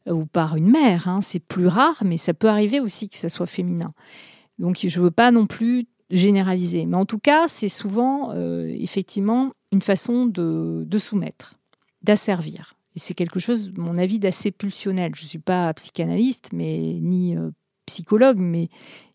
ou 0.08 0.24
par 0.24 0.56
une 0.56 0.70
mère. 0.70 1.08
Hein. 1.08 1.20
C'est 1.20 1.40
plus 1.40 1.66
rare, 1.66 2.02
mais 2.04 2.16
ça 2.16 2.32
peut 2.32 2.48
arriver 2.48 2.80
aussi 2.80 3.08
que 3.08 3.16
ça 3.16 3.28
soit 3.28 3.46
féminin. 3.46 3.92
Donc 4.58 4.78
je 4.86 4.98
ne 4.98 5.04
veux 5.04 5.10
pas 5.10 5.30
non 5.30 5.46
plus 5.46 5.86
généraliser. 6.10 6.86
Mais 6.86 6.96
en 6.96 7.06
tout 7.06 7.18
cas, 7.18 7.46
c'est 7.48 7.68
souvent 7.68 8.32
euh, 8.32 8.66
effectivement 8.68 9.52
une 9.72 9.82
façon 9.82 10.26
de, 10.26 10.84
de 10.86 10.98
soumettre, 10.98 11.54
d'asservir. 12.02 12.74
Et 12.94 12.98
c'est 12.98 13.14
quelque 13.14 13.40
chose, 13.40 13.72
mon 13.76 13.96
avis, 13.96 14.18
d'assez 14.18 14.50
pulsionnel. 14.50 15.14
Je 15.14 15.22
ne 15.22 15.28
suis 15.28 15.38
pas 15.38 15.72
psychanalyste, 15.74 16.50
mais 16.52 16.78
ni 17.00 17.36
psychologue, 17.86 18.38
mais 18.38 18.68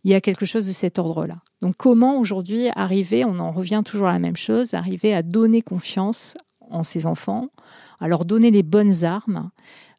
il 0.04 0.12
y 0.12 0.16
a 0.16 0.22
quelque 0.22 0.46
chose 0.46 0.66
de 0.66 0.72
cet 0.72 0.98
ordre-là. 0.98 1.42
Donc 1.62 1.76
comment 1.78 2.18
aujourd'hui 2.18 2.70
arriver, 2.76 3.24
on 3.26 3.38
en 3.40 3.52
revient 3.52 3.84
toujours 3.86 4.08
à 4.08 4.14
la 4.14 4.20
même 4.20 4.38
chose, 4.38 4.74
arriver 4.74 5.14
à 5.14 5.22
donner 5.22 5.62
confiance 5.62 6.36
en 6.72 6.84
ses 6.84 7.06
enfants, 7.06 7.50
à 8.00 8.08
leur 8.08 8.26
donner 8.26 8.50
les 8.50 8.64
bonnes 8.64 9.04
armes, 9.04 9.52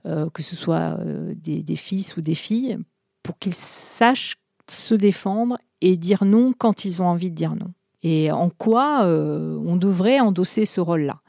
euh, 0.07 0.29
que 0.31 0.43
ce 0.43 0.57
soit 0.57 0.99
euh, 0.99 1.35
des, 1.37 1.77
fils 1.77 2.17
ou 2.17 2.21
des 2.21 2.35
filles, 2.35 2.79
pour 3.23 3.39
qu'ils 3.39 3.55
sachent 3.55 4.35
se 4.69 4.95
défendre 4.95 5.59
et 5.81 5.97
dire 5.97 6.25
non 6.25 6.53
quand 6.57 6.85
ils 6.85 7.03
ont 7.03 7.07
envie 7.07 7.31
de 7.31 7.37
dire 7.37 7.55
non. 7.55 7.73
Et 8.05 8.33
en 8.33 8.51
quoi 8.51 9.05
euh, 9.05 9.57
on 9.65 9.77
devrait 9.77 10.19
endosser 10.19 10.67
ce 10.67 10.81
rôle-là. 10.81 11.21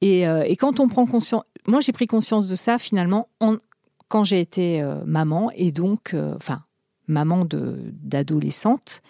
Et, 0.00 0.22
et, 0.22 0.56
quand 0.56 0.80
on 0.80 0.88
prend 0.88 1.06
conscience, 1.06 1.44
moi 1.66 1.80
j'ai 1.80 1.92
pris 1.92 2.06
conscience 2.06 2.48
de 2.48 2.56
ça 2.56 2.78
finalement 2.78 3.28
quand 4.08 4.24
j'ai 4.24 4.40
été 4.40 4.84
maman 5.04 5.50
et 5.54 5.70
donc, 5.72 6.14
enfin 6.36 6.62
maman 7.08 7.44
d'adolescente. 7.44 9.02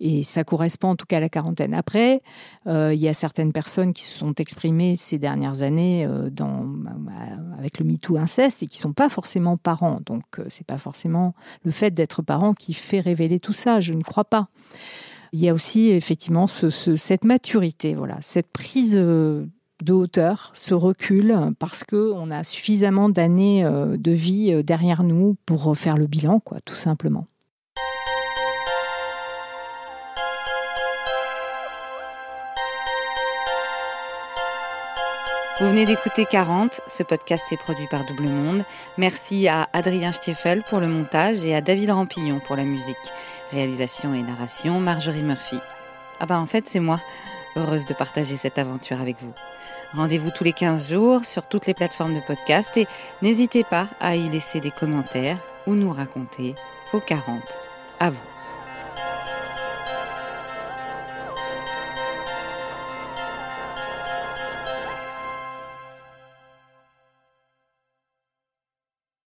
Et 0.00 0.24
ça 0.24 0.44
correspond 0.44 0.90
en 0.90 0.96
tout 0.96 1.06
cas 1.06 1.18
à 1.18 1.20
la 1.20 1.28
quarantaine. 1.28 1.74
Après, 1.74 2.22
euh, 2.66 2.92
il 2.92 3.00
y 3.00 3.08
a 3.08 3.14
certaines 3.14 3.52
personnes 3.52 3.92
qui 3.92 4.02
se 4.02 4.18
sont 4.18 4.34
exprimées 4.34 4.96
ces 4.96 5.18
dernières 5.18 5.62
années 5.62 6.04
euh, 6.04 6.30
dans, 6.30 6.66
avec 7.58 7.78
le 7.78 7.84
MeToo 7.84 8.16
inceste 8.16 8.62
et 8.62 8.66
qui 8.66 8.78
sont 8.78 8.92
pas 8.92 9.08
forcément 9.08 9.56
parents. 9.56 10.00
Donc, 10.04 10.24
euh, 10.38 10.46
c'est 10.48 10.66
pas 10.66 10.78
forcément 10.78 11.34
le 11.64 11.70
fait 11.70 11.92
d'être 11.92 12.22
parent 12.22 12.54
qui 12.54 12.74
fait 12.74 13.00
révéler 13.00 13.40
tout 13.40 13.52
ça. 13.52 13.80
Je 13.80 13.92
ne 13.92 14.02
crois 14.02 14.24
pas. 14.24 14.48
Il 15.32 15.40
y 15.40 15.48
a 15.48 15.54
aussi 15.54 15.90
effectivement 15.90 16.46
cette 16.46 17.24
maturité, 17.24 17.94
voilà, 17.94 18.18
cette 18.20 18.52
prise 18.52 18.94
de 18.94 19.48
hauteur, 19.92 20.52
ce 20.54 20.74
recul, 20.74 21.36
parce 21.58 21.82
que 21.82 22.12
on 22.12 22.30
a 22.30 22.44
suffisamment 22.44 23.08
d'années 23.08 23.64
de 23.64 24.10
vie 24.12 24.62
derrière 24.62 25.02
nous 25.02 25.36
pour 25.44 25.76
faire 25.76 25.96
le 25.96 26.06
bilan, 26.06 26.38
quoi, 26.38 26.60
tout 26.60 26.76
simplement. 26.76 27.26
Vous 35.60 35.68
venez 35.68 35.86
d'écouter 35.86 36.26
40, 36.26 36.80
ce 36.88 37.04
podcast 37.04 37.44
est 37.52 37.56
produit 37.56 37.86
par 37.86 38.04
Double 38.04 38.24
Monde. 38.24 38.64
Merci 38.98 39.46
à 39.46 39.68
Adrien 39.72 40.10
Stiefel 40.10 40.64
pour 40.68 40.80
le 40.80 40.88
montage 40.88 41.44
et 41.44 41.54
à 41.54 41.60
David 41.60 41.92
Rampillon 41.92 42.40
pour 42.40 42.56
la 42.56 42.64
musique. 42.64 42.96
Réalisation 43.52 44.14
et 44.14 44.22
narration, 44.22 44.80
Marjorie 44.80 45.22
Murphy. 45.22 45.60
Ah 46.18 46.26
bah 46.26 46.40
en 46.40 46.46
fait 46.46 46.66
c'est 46.66 46.80
moi, 46.80 46.98
heureuse 47.54 47.86
de 47.86 47.94
partager 47.94 48.36
cette 48.36 48.58
aventure 48.58 49.00
avec 49.00 49.16
vous. 49.20 49.32
Rendez-vous 49.92 50.32
tous 50.32 50.42
les 50.42 50.52
15 50.52 50.90
jours 50.90 51.24
sur 51.24 51.46
toutes 51.46 51.66
les 51.66 51.74
plateformes 51.74 52.14
de 52.14 52.26
podcast 52.26 52.76
et 52.76 52.88
n'hésitez 53.22 53.62
pas 53.62 53.86
à 54.00 54.16
y 54.16 54.28
laisser 54.28 54.58
des 54.58 54.72
commentaires 54.72 55.38
ou 55.68 55.76
nous 55.76 55.92
raconter 55.92 56.56
vos 56.90 56.98
40. 57.00 57.40
À 58.00 58.10
vous. 58.10 58.33